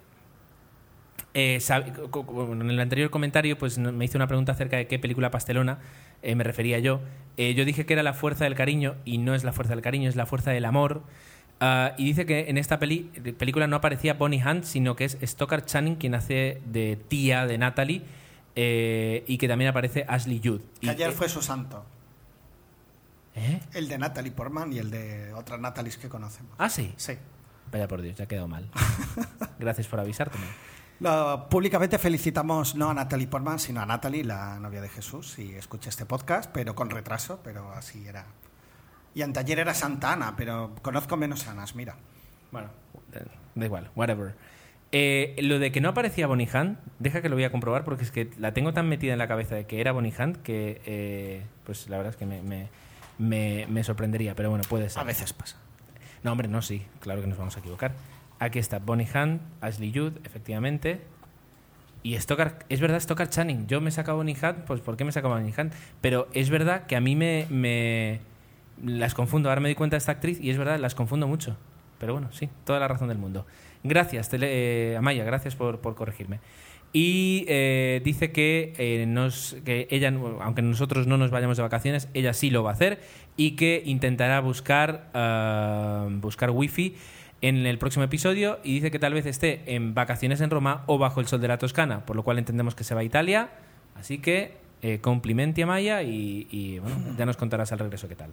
[1.34, 5.78] eh, en el anterior comentario pues me hizo una pregunta acerca de qué película pastelona
[6.22, 7.00] eh, me refería yo.
[7.36, 9.82] Eh, yo dije que era la fuerza del cariño y no es la fuerza del
[9.82, 11.02] cariño, es la fuerza del amor.
[11.60, 13.04] Ah, y dice que en esta peli,
[13.38, 17.56] película no aparecía Bonnie Hunt, sino que es Stockard Channing quien hace de tía de
[17.58, 18.02] Natalie
[18.56, 20.60] eh, y que también aparece Ashley Judd.
[20.80, 21.84] Que Y- ayer eh, fue su santo.
[23.36, 23.60] ¿eh?
[23.74, 26.52] El de Natalie Portman y el de otras Natalies que conocemos.
[26.58, 26.92] Ah, sí.
[26.96, 27.14] Sí.
[27.70, 28.68] Vaya por Dios, ya ha quedado mal.
[29.58, 30.36] Gracias por avisarme.
[31.00, 35.54] No, públicamente felicitamos no a Natalie Portman, sino a Natalie, la novia de Jesús, si
[35.54, 38.26] escucha este podcast, pero con retraso, pero así era.
[39.14, 41.96] Y anteayer era Santa Ana, pero conozco menos Anas, mira.
[42.50, 42.70] Bueno,
[43.54, 44.34] da igual, whatever.
[44.94, 48.04] Eh, lo de que no aparecía Bonnie Hunt, deja que lo voy a comprobar porque
[48.04, 50.80] es que la tengo tan metida en la cabeza de que era Bonnie Hunt que,
[50.84, 52.68] eh, pues la verdad es que me, me-
[53.18, 55.00] me- me sorprendería, pero bueno, puede ser.
[55.00, 55.56] A veces pasa.
[56.22, 57.92] No, hombre, no, sí, claro que nos vamos a equivocar.
[58.38, 61.00] Aquí está Bonnie Hunt, Ashley Judd, efectivamente.
[62.02, 63.66] Y Stockard, es verdad, Stockard Channing.
[63.68, 65.72] Yo me he sacado Bonnie Hunt, pues ¿por qué me he sacado Bonnie Hunt?
[66.00, 67.46] Pero es verdad que a mí me-
[68.82, 69.48] las confundo.
[69.48, 71.56] Ahora me di cuenta de esta actriz y es verdad, las confundo mucho.
[71.98, 73.46] Pero bueno, sí, toda la razón del mundo.
[73.84, 76.40] Gracias, tele- eh, Amaya, gracias por, por corregirme.
[76.92, 80.12] Y eh, dice que, eh, nos, que ella,
[80.42, 83.00] aunque nosotros no nos vayamos de vacaciones, ella sí lo va a hacer
[83.36, 86.94] y que intentará buscar, ah, buscar wifi
[87.40, 90.98] en el próximo episodio y dice que tal vez esté en vacaciones en Roma o
[90.98, 93.50] bajo el sol de la Toscana, por lo cual entendemos que se va a Italia.
[93.94, 98.16] Así que eh, complimenti a Maya y, y, bueno, ya nos contarás al regreso qué
[98.16, 98.32] tal.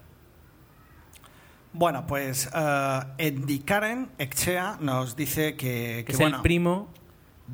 [1.74, 6.90] Bueno, pues eh, Eddie Karen Echea nos dice que, que es bueno, el primo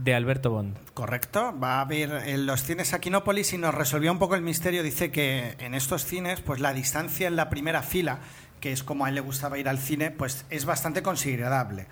[0.03, 0.77] de Alberto Bond.
[0.93, 4.83] Correcto, va a haber en los cines Aquinópolis y nos resolvió un poco el misterio.
[4.83, 8.19] Dice que en estos cines, pues la distancia en la primera fila,
[8.59, 11.87] que es como a él le gustaba ir al cine, pues es bastante considerable.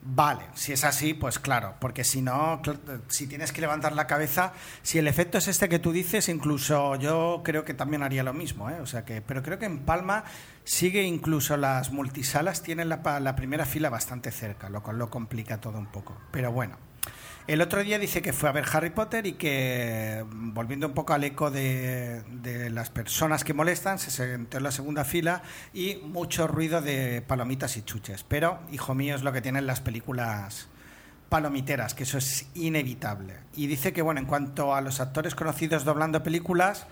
[0.00, 2.62] Vale, si es así, pues claro, porque si no,
[3.08, 6.94] si tienes que levantar la cabeza, si el efecto es este que tú dices, incluso
[6.96, 8.80] yo creo que también haría lo mismo, ¿eh?
[8.80, 10.24] O sea que, pero creo que en Palma
[10.64, 15.60] sigue incluso las multisalas tienen la, la primera fila bastante cerca, lo cual lo complica
[15.60, 16.16] todo un poco.
[16.30, 16.87] Pero bueno.
[17.48, 20.92] El otro día dice que fue a ver Harry Potter y que, mm, volviendo un
[20.92, 25.42] poco al eco de, de las personas que molestan, se sentó en la segunda fila
[25.72, 28.22] y mucho ruido de palomitas y chuches.
[28.28, 30.68] Pero, hijo mío, es lo que tienen las películas
[31.30, 33.36] palomiteras, que eso es inevitable.
[33.56, 36.86] Y dice que, bueno, en cuanto a los actores conocidos doblando películas,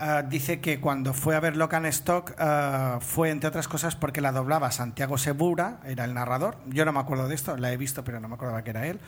[0.00, 4.20] ah, dice que cuando fue a ver Locan Stock ah, fue, entre otras cosas, porque
[4.20, 6.56] la doblaba Santiago Segura, era el narrador.
[6.66, 8.86] Yo no me acuerdo de esto, la he visto, pero no me acordaba que era
[8.86, 8.98] él.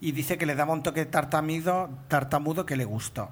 [0.00, 3.30] Y dice que le daba un toque tartamido, tartamudo que le gustó.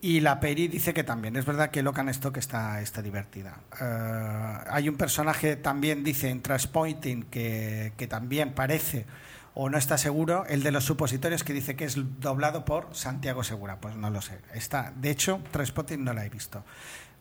[0.00, 1.34] Y la peli dice que también.
[1.36, 3.56] Es verdad que Locan Stock está, está divertida.
[3.80, 9.06] Eh, hay un personaje también, dice, en Traspointing, que, que también parece
[9.54, 13.44] o no está seguro, el de los supositorios que dice que es doblado por Santiago
[13.44, 13.80] Segura.
[13.80, 14.40] Pues no lo sé.
[14.52, 16.64] Está, de hecho, Traspointing no la he visto.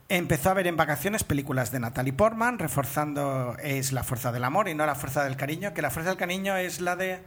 [0.09, 4.67] Empezó a ver en vacaciones películas de Natalie Portman, reforzando es La Fuerza del Amor
[4.67, 7.21] y no La Fuerza del Cariño, que La Fuerza del Cariño es la de...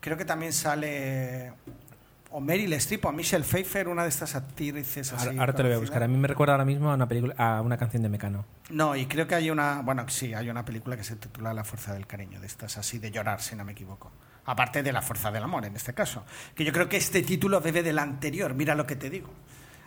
[0.00, 1.52] Creo que también sale
[2.32, 5.28] o Meryl Streep o Michelle Pfeiffer, una de estas actrices así.
[5.28, 6.02] Ahora, ahora te lo voy a buscar.
[6.02, 8.44] A mí me recuerda ahora mismo a una, película, a una canción de Mecano.
[8.70, 11.64] No, y creo que hay una, bueno, sí, hay una película que se titula La
[11.64, 14.12] fuerza del cariño, de estas así de llorar, si no me equivoco.
[14.46, 16.24] Aparte de La fuerza del amor, en este caso.
[16.54, 19.30] Que yo creo que este título bebe del anterior, mira lo que te digo.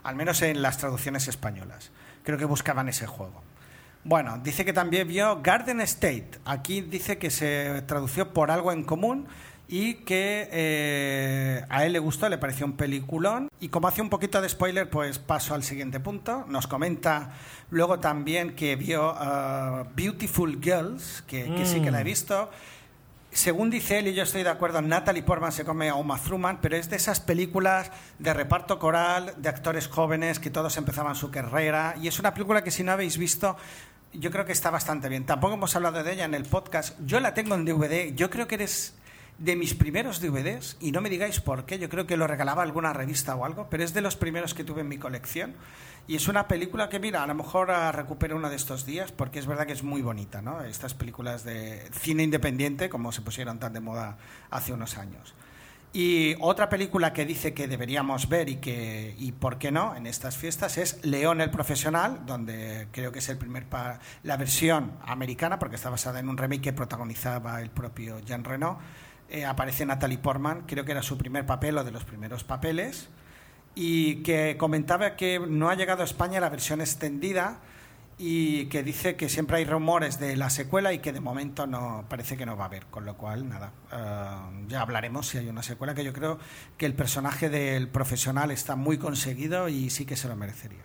[0.04, 1.92] Al menos en las traducciones españolas.
[2.24, 3.42] Creo que buscaban ese juego.
[4.06, 6.32] Bueno, dice que también vio Garden State.
[6.44, 9.28] Aquí dice que se tradució por algo en común
[9.68, 13.50] y que eh, a él le gustó, le pareció un peliculón.
[13.60, 16.46] Y como hace un poquito de spoiler, pues paso al siguiente punto.
[16.48, 17.32] Nos comenta
[17.70, 22.50] luego también que vio uh, Beautiful Girls, que, que sí que la he visto.
[23.32, 26.60] Según dice él, y yo estoy de acuerdo, Natalie Portman se come a Uma Thurman,
[26.62, 27.90] pero es de esas películas
[28.20, 31.96] de reparto coral, de actores jóvenes que todos empezaban su carrera.
[32.00, 33.58] Y es una película que si no habéis visto,
[34.14, 35.26] yo creo que está bastante bien.
[35.26, 36.96] Tampoco hemos hablado de ella en el podcast.
[37.08, 38.14] Yo la tengo en DVD.
[38.14, 38.94] Yo creo que eres
[39.38, 42.64] de mis primeros DVDs, y no me digáis por qué, yo creo que lo regalaba
[42.64, 45.54] alguna revista o algo, pero es de los primeros que tuve en mi colección.
[46.08, 49.12] Y es una película que, mira, a lo mejor ah, recupero uno de estos días,
[49.12, 50.62] porque es verdad que es muy bonita, ¿no?
[50.64, 54.18] Estas películas de cine independiente, como se pusieron tan de moda
[54.50, 55.34] hace unos años.
[55.96, 60.08] Y otra película que dice que deberíamos ver y que y por qué no en
[60.08, 64.94] estas fiestas es León el profesional, donde creo que es el primer pa- la versión
[65.06, 68.80] americana porque está basada en un remake que protagonizaba el propio Jean Reno.
[69.34, 73.10] Eh, aparece Natalie Portman, creo que era su primer papel o de los primeros papeles,
[73.76, 77.60] y que comentaba que no ha llegado a España la versión extendida
[78.20, 82.06] y que dice que siempre hay rumores de la secuela y que de momento no
[82.08, 85.50] parece que no va a haber, con lo cual nada, eh, ya hablaremos si hay
[85.50, 86.38] una secuela que yo creo
[86.78, 90.84] que el personaje del profesional está muy conseguido y sí que se lo merecería.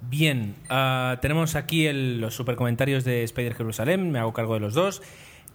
[0.00, 4.60] Bien, ah, tenemos aquí el- los super comentarios de Spider Jerusalén, me hago cargo de
[4.60, 5.02] los dos.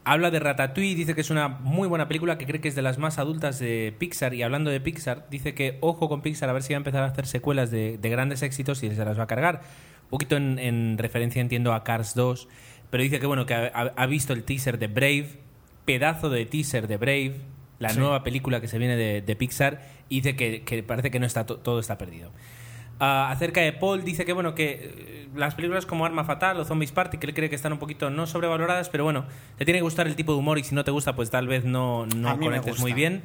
[0.06, 2.82] Habla de Ratatouille, dice que es una muy buena película, que cree que es de
[2.82, 4.34] las más adultas de Pixar.
[4.34, 7.04] Y hablando de Pixar, dice que ojo con Pixar a ver si va a empezar
[7.04, 9.62] a hacer secuelas de, de grandes éxitos y se las va a cargar.
[10.04, 12.50] Un poquito en, en referencia, entiendo, a Cars 2.
[12.90, 15.30] Pero dice que bueno, que ha, visto el teaser de Brave,
[15.86, 17.36] pedazo de teaser de Brave,
[17.80, 18.00] la Sí.
[18.00, 21.26] nueva película que se viene de, de Pixar, y dice que, que parece que no
[21.26, 22.32] está to- todo está perdido.
[23.30, 26.92] Acerca de Paul, dice que bueno que eh, las películas como Arma Fatal o Zombies
[26.92, 29.26] Party, que él cree que están un poquito no sobrevaloradas, pero bueno,
[29.58, 31.48] te tiene que gustar el tipo de humor y si no te gusta, pues tal
[31.48, 33.24] vez no, no conectes muy bien.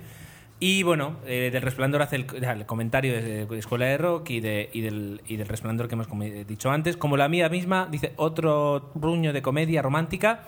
[0.60, 4.40] Y bueno, eh, del Resplandor hace el, el comentario de, de Escuela de Rock y,
[4.40, 6.96] de, y, del, y del Resplandor que hemos come- dicho antes.
[6.96, 10.40] Como la mía misma, dice otro ruño de comedia romántica.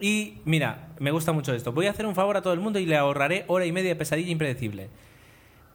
[0.00, 1.72] Y mira, me gusta mucho esto.
[1.72, 3.90] Voy a hacer un favor a todo el mundo y le ahorraré hora y media
[3.90, 4.88] de pesadilla impredecible.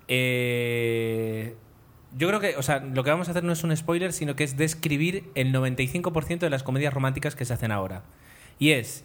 [0.08, 1.56] Eh,
[2.18, 4.36] yo creo que, o sea, lo que vamos a hacer no es un spoiler, sino
[4.36, 8.04] que es describir el 95% de las comedias románticas que se hacen ahora.
[8.60, 9.04] Y es,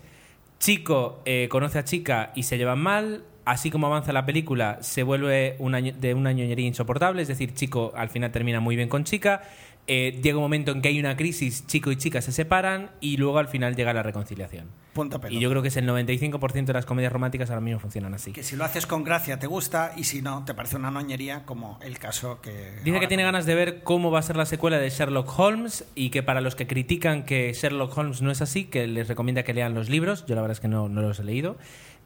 [0.59, 5.03] chico eh, conoce a chica y se llevan mal, así como avanza la película, se
[5.03, 9.05] vuelve una de una ñoñería insoportable, es decir, chico al final termina muy bien con
[9.05, 9.43] chica,
[9.89, 13.17] eh, llega un momento en que hay una crisis, chico y chica se separan y
[13.17, 14.67] luego al final llega la reconciliación.
[14.99, 15.31] Pelota.
[15.31, 18.33] Y yo creo que es el 95% de las comedias románticas ahora mismo funcionan así.
[18.33, 21.45] Que si lo haces con gracia te gusta y si no te parece una noñería
[21.45, 22.81] como el caso que...
[22.83, 25.85] Dice que tiene ganas de ver cómo va a ser la secuela de Sherlock Holmes
[25.95, 29.45] y que para los que critican que Sherlock Holmes no es así, que les recomienda
[29.45, 30.27] que lean los libros.
[30.27, 31.59] Yo la verdad es que no, no los he leído.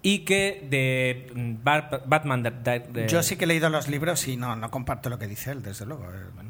[0.03, 2.43] Y que de mm, Batman...
[2.43, 5.29] de- de- Yo sí que he leído los libros y no, no comparto lo que
[5.29, 6.05] dice él, desde luego.
[6.13, 6.43] Eh, eh,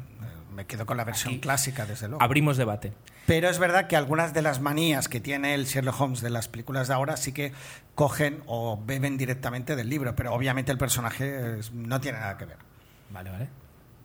[0.53, 2.23] Me quedo con la versión Aquí clásica, desde luego.
[2.23, 2.93] Abrimos debate.
[3.25, 6.47] Pero es verdad que algunas de las manías que tiene el Sherlock Holmes de las
[6.47, 7.53] películas de ahora sí que
[7.95, 12.57] cogen o beben directamente del libro, pero obviamente el personaje no tiene nada que ver.
[13.11, 13.49] Vale, vale.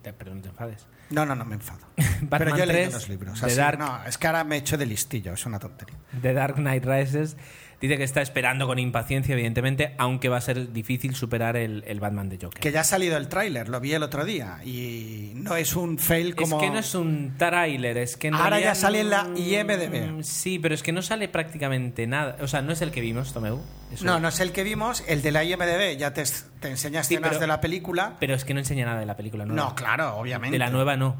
[0.01, 0.87] Te- Pero no te enfades.
[1.09, 1.79] No, no, no me enfado.
[2.29, 3.43] Pero yo 3, los libros.
[3.43, 5.97] Así- Dark- No, es que ahora me he hecho de listillo, es una tontería.
[6.21, 7.35] The Dark Knight Rises
[7.81, 11.99] dice que está esperando con impaciencia, evidentemente, aunque va a ser difícil superar el, el
[11.99, 12.59] Batman de Joker.
[12.61, 15.97] Que ya ha salido el tráiler, lo vi el otro día y no es un
[15.97, 16.57] fail como...
[16.57, 19.27] Es que no es un tráiler, es que en Ahora realidad ya sale en la
[19.35, 20.23] IMDb.
[20.23, 22.37] Sí, pero es que no sale prácticamente nada.
[22.41, 23.61] O sea, no es el que vimos, Tomeu.
[23.93, 26.23] Eso- No, no es el que vimos, el de la IMDB ya te,
[26.59, 28.17] te enseña Sí, escenas pero- de la película.
[28.19, 29.61] Pero es que no enseña nada de la película nueva.
[29.69, 30.53] No, claro, obviamente.
[30.53, 31.15] De la nueva no.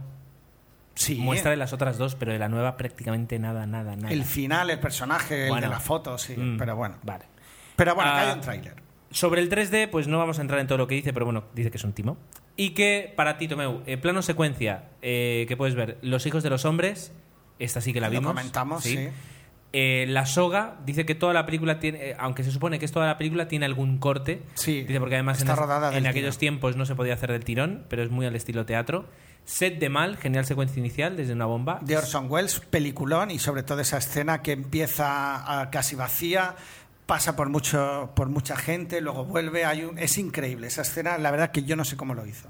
[1.00, 1.16] Sí.
[1.16, 4.14] Muestra de las otras dos, pero de la nueva prácticamente nada, nada, nada.
[4.14, 5.68] El final, el personaje, el Bueno.
[5.68, 6.36] de la foto, sí.
[6.36, 6.96] Mm, Pero bueno.
[7.04, 7.24] Vale.
[7.78, 8.76] Pero bueno, que Ah, hay un tráiler.
[9.10, 11.46] Sobre el 3D, pues no vamos a entrar en todo lo que dice, pero bueno,
[11.56, 12.18] dice que es un timo.
[12.58, 16.50] Y que para ti, Tomeu, eh, plano secuencia, eh, que puedes ver, Los hijos de
[16.50, 17.14] los hombres,
[17.60, 18.28] esta sí que la Lo vimos.
[18.34, 19.08] comentamos, sí.
[19.72, 22.92] Eh, la soga dice que toda la película tiene, eh, aunque se supone que es
[22.92, 24.42] toda la película, tiene algún corte.
[24.56, 25.42] Sí, Dice porque además
[25.94, 29.06] en, aquellos tiempos no se podía hacer del tirón, pero es muy al estilo teatro.
[29.46, 31.80] Set de mal, genial secuencia inicial desde una bomba.
[31.82, 35.06] De Orson Welles, peliculón, y sobre todo esa escena que empieza
[35.62, 36.56] ah, casi vacía,
[37.06, 41.32] pasa por mucho por mucha gente, luego vuelve, hay un, es increíble esa escena, la
[41.32, 42.50] verdad que yo no sé cómo lo hizo.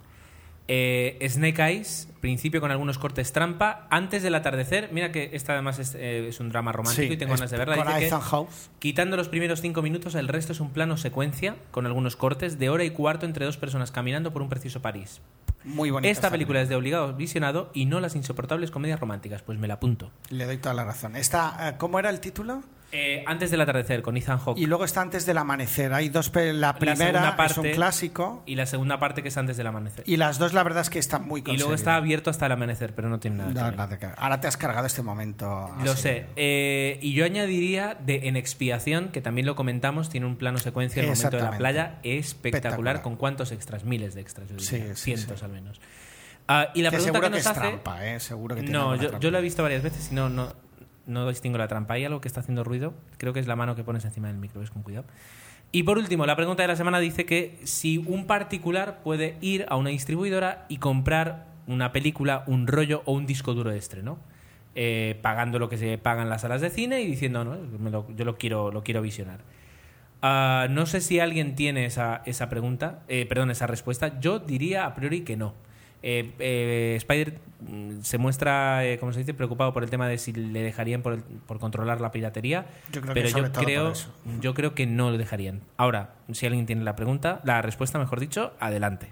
[0.71, 3.87] Eh, Snake Eyes, principio con algunos cortes trampa.
[3.89, 7.17] Antes del atardecer, mira que esta además es, eh, es un drama romántico Sí, y
[7.17, 7.75] tengo ganas de verla.
[7.97, 8.51] Dice que, Hawke.
[8.77, 12.69] quitando los primeros cinco minutos, el resto es un plano secuencia con algunos cortes de
[12.69, 15.21] hora y cuarto entre dos personas caminando por un preciso París.
[15.63, 16.11] Muy bonita.
[16.11, 19.73] Esta película es de obligado visionado y no las insoportables comedias románticas, pues me la
[19.75, 20.11] apunto.
[20.29, 21.15] Le doy toda la razón.
[21.15, 22.63] Esta, eh, ¿Cómo era el título?
[22.91, 24.57] Eh, antes del atardecer, con Ethan Hawke.
[24.59, 25.93] Y luego está antes del amanecer.
[25.93, 26.31] Hay dos.
[26.35, 28.41] La primera es parte- un clásico.
[28.47, 30.03] Y la segunda parte que es antes del amanecer.
[30.07, 32.51] Y las dos, la verdad es que están muy Y luego está abierto hasta el
[32.53, 33.75] amanecer, pero no tiene nada que No, ver.
[33.77, 34.15] nada que ver.
[34.17, 35.69] Ahora te has cargado este momento.
[35.83, 36.25] Lo sé.
[36.35, 41.03] Eh, y yo añadiría de En Expiación, que también lo comentamos, tiene un plano secuencia
[41.03, 43.01] en el momento de la playa espectacular, Espectacular.
[43.03, 45.45] con cuántos extras, miles de extras, yo diría, Sí, cientos sí.
[45.45, 45.79] al menos.
[46.47, 47.59] Ah, y la Que pregunta seguro que que, nos es hace...
[47.59, 48.19] trampa, ¿eh?
[48.19, 49.23] Seguro que tiene No, alguna yo, trampa.
[49.23, 50.51] yo lo he visto varias veces y no, no,
[51.09, 51.95] no distingo la trampa.
[51.95, 52.93] Hay algo que está haciendo ruido.
[53.17, 55.05] Creo que es la mano que pones encima del micro, es con cuidado.
[55.71, 59.65] Y por último, la pregunta de la semana dice que si un particular puede ir
[59.69, 64.17] a una distribuidora y comprar una película, un rollo o un disco duro de estreno,
[64.75, 68.25] eh, pagando lo que se paga en las salas de cine y diciendo, no, yo
[68.25, 69.41] lo quiero, lo quiero visionar.
[70.21, 74.19] Ah, no sé si alguien tiene esa, esa pregunta, eh, perdón, esa respuesta.
[74.19, 75.53] Yo diría a priori que no.
[76.01, 80.17] Eh, eh, Spider mm, se muestra, eh, como se dice, preocupado por el tema de
[80.17, 82.67] si le dejarían por, el- por controlar la piratería.
[82.91, 83.93] Yo creo que pero sobre yo creo,
[84.39, 85.61] yo creo que no lo dejarían.
[85.75, 89.11] Ahora, si alguien tiene la pregunta, la respuesta, mejor dicho, adelante.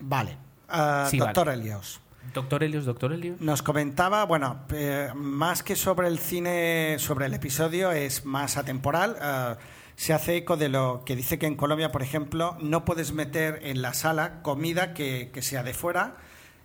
[0.00, 0.36] Vale.
[0.68, 1.60] Ah, Sí, doctor vale.
[1.62, 2.00] Elios.
[2.34, 3.40] Doctor Helios, doctor Helios.
[3.40, 9.16] Nos comentaba, bueno, eh, más que sobre el cine, sobre el episodio, es más atemporal.
[9.20, 9.54] eh,
[10.00, 13.60] se hace eco de lo que dice que en Colombia, por ejemplo, no puedes meter
[13.64, 16.16] en la sala comida que, que sea de fuera.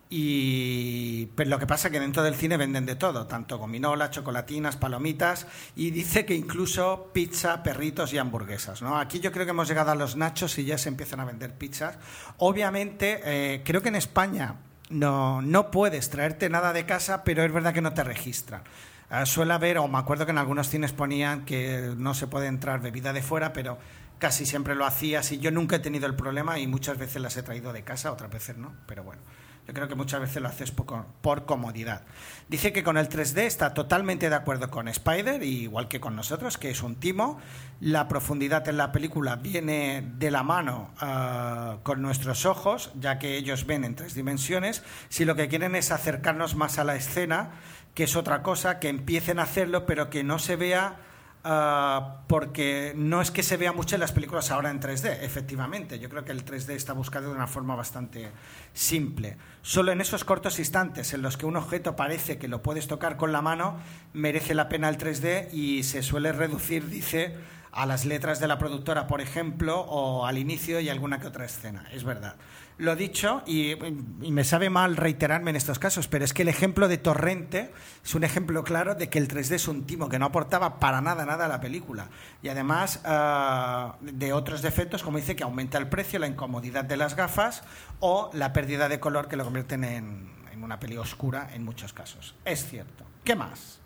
[0.10, 4.12] Y pero lo que pasa es que dentro del cine venden de todo, tanto gominolas,
[4.12, 8.82] chocolatinas, palomitas, y dice que incluso pizza, perritos y hamburguesas.
[8.82, 8.98] ¿no?
[8.98, 11.56] Aquí yo creo que hemos llegado a los nachos y ya se empiezan a vender
[11.56, 11.98] pizzas.
[12.38, 14.56] Obviamente, eh, creo que en España
[14.90, 18.64] no, no puedes traerte nada de casa, pero es verdad que no te registran.
[19.10, 22.48] Ah, suele haber, o me acuerdo que en algunos cines ponían que no se puede
[22.48, 23.78] entrar bebida de fuera, pero
[24.18, 27.38] casi siempre lo hacías y yo nunca he tenido el problema y muchas veces las
[27.38, 29.22] he traído de casa, otras veces no, pero bueno.
[29.68, 32.04] Yo creo que muchas veces lo haces por, por comodidad.
[32.48, 36.60] Dice que con el 3D está totalmente de acuerdo con Spider, igual que con nosotros,
[36.60, 37.40] que es un timo.
[37.80, 43.38] La profundidad en la película viene de la mano ah, con nuestros ojos, ya que
[43.38, 44.84] ellos ven en tres dimensiones.
[45.10, 47.54] Si lo que quieren es acercarnos más a la escena,
[47.96, 51.00] que es otra cosa, que empiecen a hacerlo, pero que no se vea
[51.48, 56.00] Ah, porque no es que se vea mucho en las películas ahora en 3D, efectivamente.
[56.00, 58.32] Yo creo que el 3D está buscado de una forma bastante
[58.74, 59.38] simple.
[59.62, 63.16] Solo en esos cortos instantes en los que un objeto parece que lo puedes tocar
[63.16, 63.78] con la mano,
[64.14, 67.36] merece la pena el 3D y se suele reducir, dice,
[67.72, 71.46] a las letras de la productora, por ejemplo, o al inicio y alguna que otra
[71.46, 71.88] escena.
[71.92, 72.38] Es verdad.
[72.78, 73.76] Lo dicho, y,
[74.20, 77.72] me sabe mal reiterarme en estos casos, pero es que el ejemplo de Torrente
[78.04, 81.00] es un ejemplo claro de que el 3D es un timo que no aportaba para
[81.00, 82.10] nada nada a la película.
[82.44, 86.98] Y además ah, de otros defectos, como dice, que aumenta el precio, la incomodidad de
[86.98, 87.64] las gafas
[88.02, 91.94] o la pérdida de color que lo convierten en, en una peli oscura en muchos
[91.94, 92.36] casos.
[92.44, 93.06] Es cierto.
[93.24, 93.80] ¿Qué más?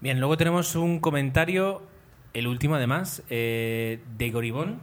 [0.00, 1.82] Bien, luego tenemos un comentario,
[2.34, 4.80] el último además, eh, de Goribón.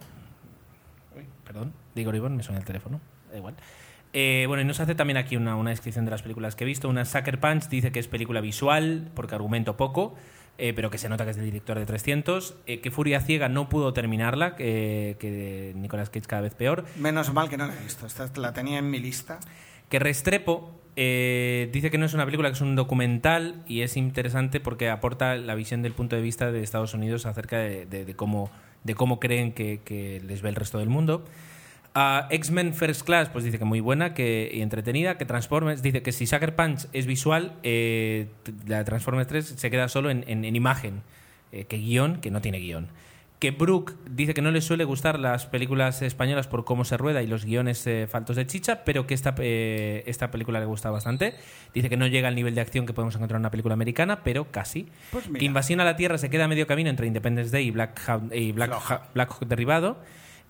[1.16, 3.00] Uy, perdón, de Goribón, me suena el teléfono,
[3.32, 3.56] da igual.
[4.14, 6.68] Eh, bueno, y nos hace también aquí una, una descripción de las películas que he
[6.68, 6.90] visto.
[6.90, 10.16] Una Sucker Punch dice que es película visual, porque argumento poco,
[10.58, 12.56] eh, pero que se nota que es del director de 300.
[12.68, 16.86] Eh, que Furia Ciega no pudo terminarla, que, Nicolas Cage cada vez peor.
[16.98, 18.06] Menos mal que no la he visto.
[18.06, 19.40] Esta la tenía en mi lista.
[19.88, 23.96] Que Restrepo eh, dice que no es una película, que es un documental y es
[23.96, 28.04] interesante porque aporta la visión del punto de vista de Estados Unidos acerca de, de-
[28.04, 28.52] de cómo,
[28.84, 31.24] de cómo creen que, que les ve el resto del mundo.
[31.94, 35.18] Ah, X-Men First Class, pues dice que muy buena que, y entretenida.
[35.18, 38.28] Que Transformers dice que si Sucker Punch es visual, eh,
[38.66, 41.02] la Transformers 3 se queda solo en, en- en imagen,
[41.52, 42.88] eh, que guion, que no tiene guion.
[43.39, 47.24] Que Brooke dice que no le suele gustar las películas españolas por cómo se rueda
[47.24, 51.34] y los guiones eh, faltos de chicha, pero que esta, esta película le gusta bastante.
[51.74, 54.24] Dice que no llega al nivel de acción que podemos encontrar en una película americana,
[54.24, 54.88] pero casi.
[55.12, 57.72] Pues que Invasión a la Tierra se queda a medio camino entre Independence Day y
[57.72, 58.72] Black Hawk, y Black.
[58.89, 59.98] Ha- Black Hawk derribado.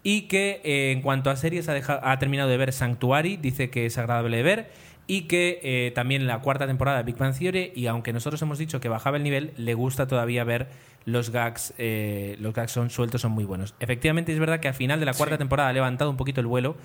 [0.03, 3.97] Y que eh, en cuanto a series ha, terminado de ver Sanctuary, dice que es
[3.97, 4.71] agradable de ver.
[5.07, 8.57] Y que eh, también la cuarta temporada de Big Bang Theory, y aunque nosotros hemos
[8.57, 10.69] dicho que bajaba el nivel, le gusta todavía ver
[11.05, 11.73] los gags.
[11.77, 13.75] eh, los gags son sueltos, son muy buenos.
[13.79, 15.39] Efectivamente, es verdad que al final de la cuarta Sí.
[15.39, 16.77] temporada ha levantado un poquito el vuelo.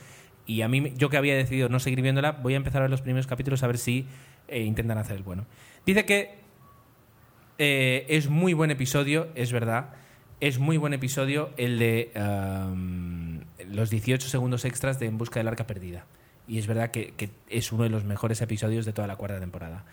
[0.46, 2.90] Y a mí, yo que había decidido no seguir viéndola, voy a empezar a ver
[2.90, 4.06] los primeros capítulos a ver si
[4.48, 5.44] eh, intentan hacer el bueno.
[5.84, 6.36] Dice que
[7.58, 9.90] eh, es muy buen episodio, es verdad.
[10.38, 15.48] Es muy buen episodio el de um, los 18 segundos extras de En Busca del
[15.48, 16.04] Arca Perdida.
[16.46, 19.40] Y es verdad que, que es uno de los mejores episodios de toda la cuarta
[19.40, 19.84] temporada.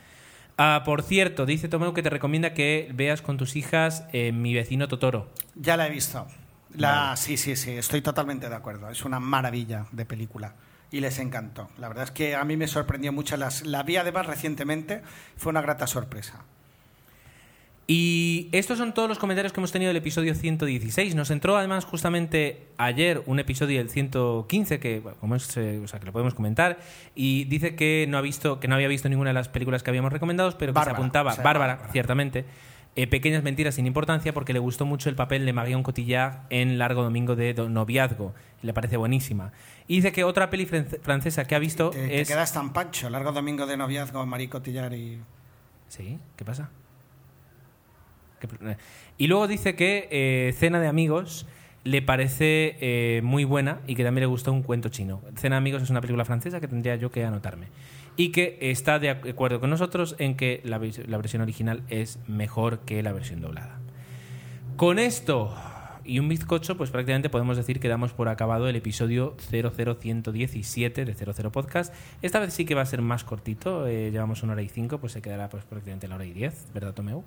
[0.58, 4.54] Ah, por cierto, dice Tomeu que te recomienda que veas con tus hijas eh, Mi
[4.54, 5.32] vecino Totoro.
[5.56, 6.28] Ya la he visto.
[6.76, 8.90] La, Sí, sí, sí, estoy totalmente de acuerdo.
[8.90, 10.56] Es una maravilla de película.
[10.92, 11.70] Y les encantó.
[11.80, 13.38] La verdad es que a mí me sorprendió mucho.
[13.38, 15.02] Las, la vi además recientemente.
[15.38, 16.44] Fue una grata sorpresa.
[17.86, 21.16] Y estos son todos los comentarios que hemos tenido del episodio 116.
[21.16, 25.88] Nos entró además justamente ayer un episodio del 115 que, bueno, como es, eh, o
[25.90, 26.80] sea, que lo podemos comentar
[27.14, 29.90] y dice que no ha visto que no había visto ninguna de las películas que
[29.90, 31.92] habíamos recomendado, pero que Bárbara, se apuntaba o sea, Bárbara, Bárbara.
[31.92, 32.46] ciertamente.
[32.96, 36.78] eh, pequeñas mentiras sin importancia porque le gustó mucho el papel de Marion Cotillard en
[36.78, 38.34] Largo Domingo de Noviazgo.
[38.62, 39.52] Le parece buenísima.
[39.88, 43.10] Y dice que otra peli fran- francesa que ha visto Te, te quedas tan pancho.
[43.10, 45.20] Largo domingo de noviazgo, Marico Tillar y...
[45.90, 46.70] Sí, ¿qué pasa?
[48.44, 48.78] ¿Qué pr- eh.
[49.18, 51.46] Y luego dice que eh, Cena de Amigos
[51.86, 55.22] le parece eh, muy buena y que también le gustó un cuento chino.
[55.38, 57.68] Cena de Amigos es una película francesa que tendría yo que anotarme.
[58.18, 60.78] Y que está de acuerdo con nosotros en que la
[61.18, 63.80] versión original es mejor que la versión doblada.
[64.76, 65.56] Con esto
[66.06, 71.14] Y un bizcocho, pues prácticamente podemos decir que damos por acabado el episodio 00117 de
[71.14, 71.94] 00 Podcast.
[72.22, 75.00] Esta vez sí que va a ser más cortito, eh, llevamos una hora y cinco,
[75.00, 77.24] pues se quedará pues prácticamente la hora y diez, ¿verdad, Tomeu?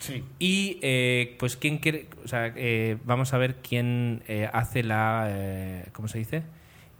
[0.00, 0.24] Sí.
[0.38, 5.26] Y eh, pues quién quiere, o sea, eh, vamos a ver quién eh, hace la,
[5.28, 6.42] eh, ¿cómo se dice?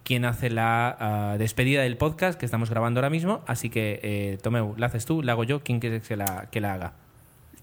[0.03, 3.43] Quién hace la ah, despedida del podcast que estamos grabando ahora mismo.
[3.47, 6.61] Así que, eh, Tomeu, la haces tú, la hago yo, ¿quién quieres que la, que
[6.61, 6.93] la haga?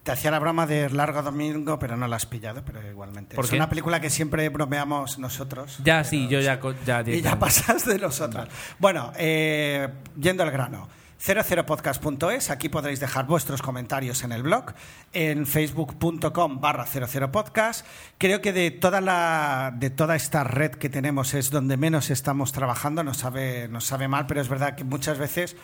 [0.02, 3.36] Te hacía la broma de Largo Domingo, pero no la has pillado, pero igualmente.
[3.36, 3.56] ¿Por es qué?
[3.56, 5.78] una película que siempre bromeamos nosotros.
[5.84, 8.48] Ya, sí, yo ya, ya Y ya pasas de nosotros.
[8.78, 9.88] Bueno, eh,
[10.18, 10.88] yendo al grano.
[11.18, 14.72] 00podcast.es, aquí podréis dejar vuestros comentarios en el blog,
[15.12, 17.84] en facebook.com barra 00podcast.
[18.18, 22.52] Creo que de toda, la, de toda esta red que tenemos es donde menos estamos
[22.52, 25.56] trabajando, nos sabe, nos sabe mal, pero es verdad que muchas veces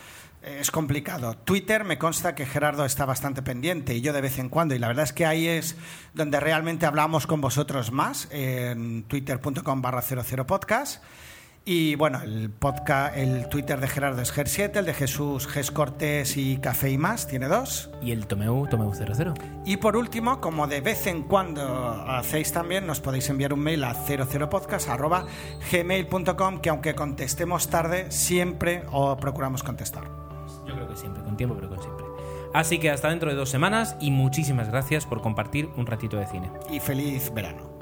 [0.42, 1.34] eh, es complicado.
[1.36, 4.78] Twitter me consta que Gerardo está bastante pendiente y yo de vez en cuando, y
[4.78, 5.76] la verdad es que ahí es
[6.14, 11.02] donde realmente hablamos con vosotros más, en twitter.com barra 00podcast.
[11.66, 16.36] Y bueno, el podcast, el Twitter de Gerardo es Ger7, el de Jesús Ges Cortés
[16.36, 17.88] y Café y más, tiene dos.
[18.02, 19.32] Y el Tomeu, Tomeu 00.
[19.64, 23.82] Y por último, como de vez en cuando hacéis también, nos podéis enviar un mail
[23.84, 30.04] a 00podcast.gmail.com que aunque contestemos tarde, siempre o procuramos contestar.
[30.66, 32.04] Yo creo que siempre, con tiempo, pero con siempre.
[32.52, 36.26] Así que hasta dentro de dos semanas y muchísimas gracias por compartir un ratito de
[36.26, 36.50] cine.
[36.70, 37.73] Y feliz verano.